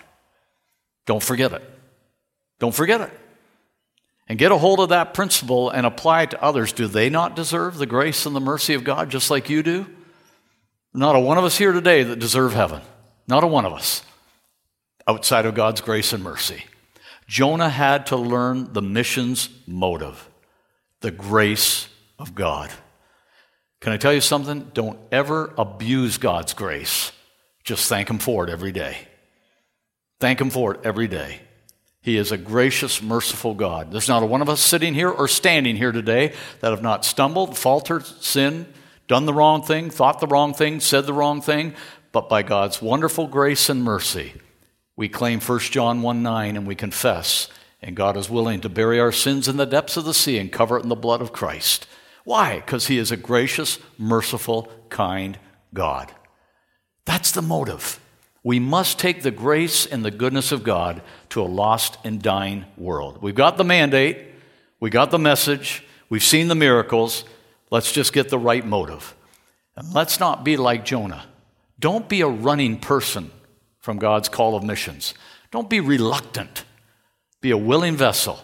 Don't 1.06 1.24
forget 1.24 1.52
it. 1.54 1.64
Don't 2.60 2.76
forget 2.76 3.02
it. 3.02 3.12
And 4.28 4.40
get 4.40 4.52
a 4.52 4.58
hold 4.58 4.80
of 4.80 4.90
that 4.90 5.14
principle 5.14 5.70
and 5.70 5.86
apply 5.86 6.24
it 6.24 6.32
to 6.32 6.42
others. 6.42 6.72
Do 6.72 6.88
they 6.88 7.10
not 7.10 7.36
deserve 7.36 7.78
the 7.78 7.86
grace 7.86 8.26
and 8.26 8.36
the 8.36 8.40
mercy 8.40 8.74
of 8.74 8.84
God 8.84 9.10
just 9.10 9.30
like 9.30 9.50
you 9.50 9.62
do? 9.64 9.88
Not 10.94 11.16
a 11.16 11.20
one 11.20 11.38
of 11.38 11.44
us 11.44 11.58
here 11.58 11.72
today 11.72 12.04
that 12.04 12.20
deserve 12.20 12.54
heaven. 12.54 12.82
Not 13.28 13.44
a 13.44 13.48
one 13.48 13.66
of 13.66 13.74
us 13.74 14.04
outside 15.08 15.46
of 15.46 15.56
God's 15.56 15.82
grace 15.82 16.14
and 16.14 16.24
mercy. 16.24 16.66
Jonah 17.28 17.70
had 17.70 18.06
to 18.08 18.16
learn 18.16 18.74
the 18.74 18.82
mission's 18.82 19.50
motive, 19.66 20.30
the 21.00 21.12
grace 21.12 21.88
of 22.20 22.36
God. 22.36 22.70
Can 23.80 23.94
I 23.94 23.98
tell 23.98 24.14
you 24.14 24.22
something? 24.22 24.70
Don't 24.74 25.00
ever 25.12 25.54
abuse 25.58 26.18
God's 26.18 26.54
grace. 26.54 27.12
Just 27.64 27.90
thank 27.90 28.10
Him 28.10 28.20
for 28.20 28.44
it 28.44 28.50
every 28.50 28.72
day. 28.72 29.08
Thank 30.22 30.40
Him 30.40 30.52
for 30.52 30.76
it 30.76 30.82
every 30.84 31.08
day. 31.08 31.40
He 32.00 32.16
is 32.16 32.32
a 32.32 32.38
gracious, 32.38 33.02
merciful 33.02 33.56
God. 33.56 33.92
There's 33.92 34.08
not 34.08 34.22
a 34.22 34.28
one 34.28 34.44
of 34.44 34.50
us 34.50 34.62
sitting 34.62 34.94
here 34.94 35.10
or 35.10 35.28
standing 35.28 35.76
here 35.76 35.92
today 35.92 36.34
that 36.60 36.70
have 36.70 36.84
not 36.84 37.04
stumbled, 37.04 37.58
faltered, 37.58 38.06
sinned, 38.06 38.68
done 39.08 39.26
the 39.26 39.34
wrong 39.34 39.64
thing, 39.64 39.90
thought 39.90 40.20
the 40.20 40.28
wrong 40.28 40.54
thing, 40.54 40.80
said 40.80 41.08
the 41.08 41.14
wrong 41.14 41.42
thing, 41.42 41.74
but 42.12 42.30
by 42.30 42.44
God's 42.44 42.84
wonderful 42.84 43.26
grace 43.26 43.68
and 43.68 43.84
mercy, 43.84 44.34
we 44.96 45.10
claim 45.10 45.40
1 45.40 45.60
John 45.60 46.04
1 46.04 46.22
9 46.22 46.56
and 46.56 46.68
we 46.68 46.76
confess, 46.76 47.48
and 47.82 47.96
God 47.96 48.16
is 48.16 48.30
willing 48.30 48.62
to 48.62 48.70
bury 48.70 49.00
our 49.00 49.12
sins 49.12 49.48
in 49.48 49.58
the 49.58 49.66
depths 49.66 49.98
of 49.98 50.06
the 50.06 50.14
sea 50.14 50.38
and 50.38 50.52
cover 50.52 50.78
it 50.78 50.84
in 50.84 50.90
the 50.90 50.96
blood 50.96 51.22
of 51.22 51.34
Christ. 51.34 51.88
Why? 52.26 52.58
Because 52.58 52.86
He 52.86 53.00
is 53.00 53.10
a 53.10 53.18
gracious, 53.18 53.80
merciful, 53.98 54.72
kind 54.90 55.40
God. 55.74 56.14
That's 57.06 57.32
the 57.32 57.42
motive. 57.42 58.00
We 58.44 58.60
must 58.60 58.98
take 58.98 59.22
the 59.22 59.32
grace 59.32 59.86
and 59.86 60.04
the 60.04 60.12
goodness 60.12 60.52
of 60.52 60.64
God 60.64 61.02
to 61.30 61.42
a 61.42 61.44
lost 61.44 61.98
and 62.04 62.22
dying 62.22 62.66
world. 62.76 63.22
We've 63.22 63.36
got 63.36 63.58
the 63.58 63.64
mandate, 63.64 64.18
we 64.80 64.90
got 64.90 65.12
the 65.12 65.20
message, 65.20 65.84
we've 66.10 66.24
seen 66.24 66.48
the 66.48 66.56
miracles. 66.56 67.24
Let's 67.70 67.92
just 67.94 68.12
get 68.12 68.30
the 68.30 68.40
right 68.40 68.66
motive. 68.66 69.16
And 69.78 69.94
let's 69.94 70.20
not 70.20 70.44
be 70.44 70.58
like 70.58 70.84
Jonah. 70.84 71.26
Don't 71.80 72.10
be 72.10 72.22
a 72.22 72.28
running 72.28 72.78
person 72.78 73.32
from 73.80 73.98
God's 73.98 74.28
call 74.28 74.56
of 74.56 74.64
missions. 74.64 75.14
Don't 75.52 75.70
be 75.70 75.80
reluctant. 75.80 76.66
Be 77.40 77.52
a 77.52 77.58
willing 77.58 77.96
vessel. 77.96 78.40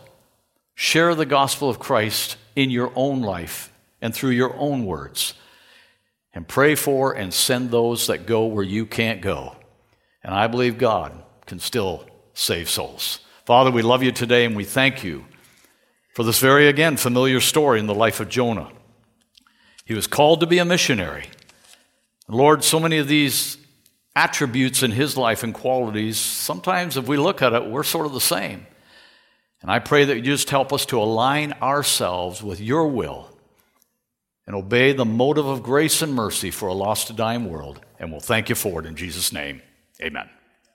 Share 0.75 1.13
the 1.13 1.25
gospel 1.25 1.69
of 1.69 1.77
Christ 1.77 2.37
in 2.55 2.71
your 2.71 2.91
own 2.95 3.21
life 3.21 3.71
and 4.01 4.13
through 4.13 4.31
your 4.31 4.55
own 4.55 4.85
words. 4.85 5.33
And 6.33 6.47
pray 6.47 6.75
for 6.75 7.13
and 7.13 7.33
send 7.33 7.69
those 7.69 8.07
that 8.07 8.25
go 8.25 8.45
where 8.45 8.63
you 8.63 8.85
can't 8.85 9.21
go. 9.21 9.56
And 10.27 10.35
I 10.35 10.47
believe 10.47 10.77
God 10.77 11.13
can 11.45 11.57
still 11.57 12.05
save 12.33 12.69
souls. 12.69 13.21
Father, 13.45 13.71
we 13.71 13.81
love 13.81 14.03
you 14.03 14.11
today 14.11 14.43
and 14.43 14.57
we 14.57 14.65
thank 14.65 15.01
you 15.01 15.23
for 16.13 16.23
this 16.25 16.39
very, 16.39 16.67
again, 16.67 16.97
familiar 16.97 17.39
story 17.39 17.79
in 17.79 17.87
the 17.87 17.95
life 17.95 18.19
of 18.19 18.27
Jonah. 18.27 18.69
He 19.85 19.93
was 19.93 20.05
called 20.05 20.41
to 20.41 20.45
be 20.45 20.57
a 20.57 20.65
missionary. 20.65 21.27
Lord, 22.27 22.65
so 22.65 22.77
many 22.77 22.97
of 22.97 23.07
these 23.07 23.57
attributes 24.17 24.83
in 24.83 24.91
his 24.91 25.15
life 25.15 25.43
and 25.43 25.53
qualities, 25.53 26.19
sometimes 26.19 26.97
if 26.97 27.07
we 27.07 27.15
look 27.15 27.41
at 27.41 27.53
it, 27.53 27.65
we're 27.65 27.83
sort 27.83 28.05
of 28.05 28.11
the 28.11 28.19
same. 28.19 28.67
And 29.61 29.71
I 29.71 29.79
pray 29.79 30.03
that 30.03 30.17
you 30.17 30.23
just 30.23 30.49
help 30.49 30.73
us 30.73 30.85
to 30.87 30.99
align 30.99 31.53
ourselves 31.61 32.43
with 32.43 32.59
your 32.59 32.87
will 32.89 33.29
and 34.45 34.57
obey 34.57 34.91
the 34.91 35.05
motive 35.05 35.47
of 35.47 35.63
grace 35.63 36.01
and 36.01 36.13
mercy 36.13 36.51
for 36.51 36.67
a 36.67 36.73
lost 36.73 37.07
and 37.09 37.17
dying 37.17 37.49
world. 37.49 37.79
And 37.97 38.11
we'll 38.11 38.19
thank 38.19 38.49
you 38.49 38.55
for 38.55 38.81
it 38.81 38.85
in 38.85 38.97
Jesus' 38.97 39.31
name. 39.31 39.61
Amen. 40.01 40.36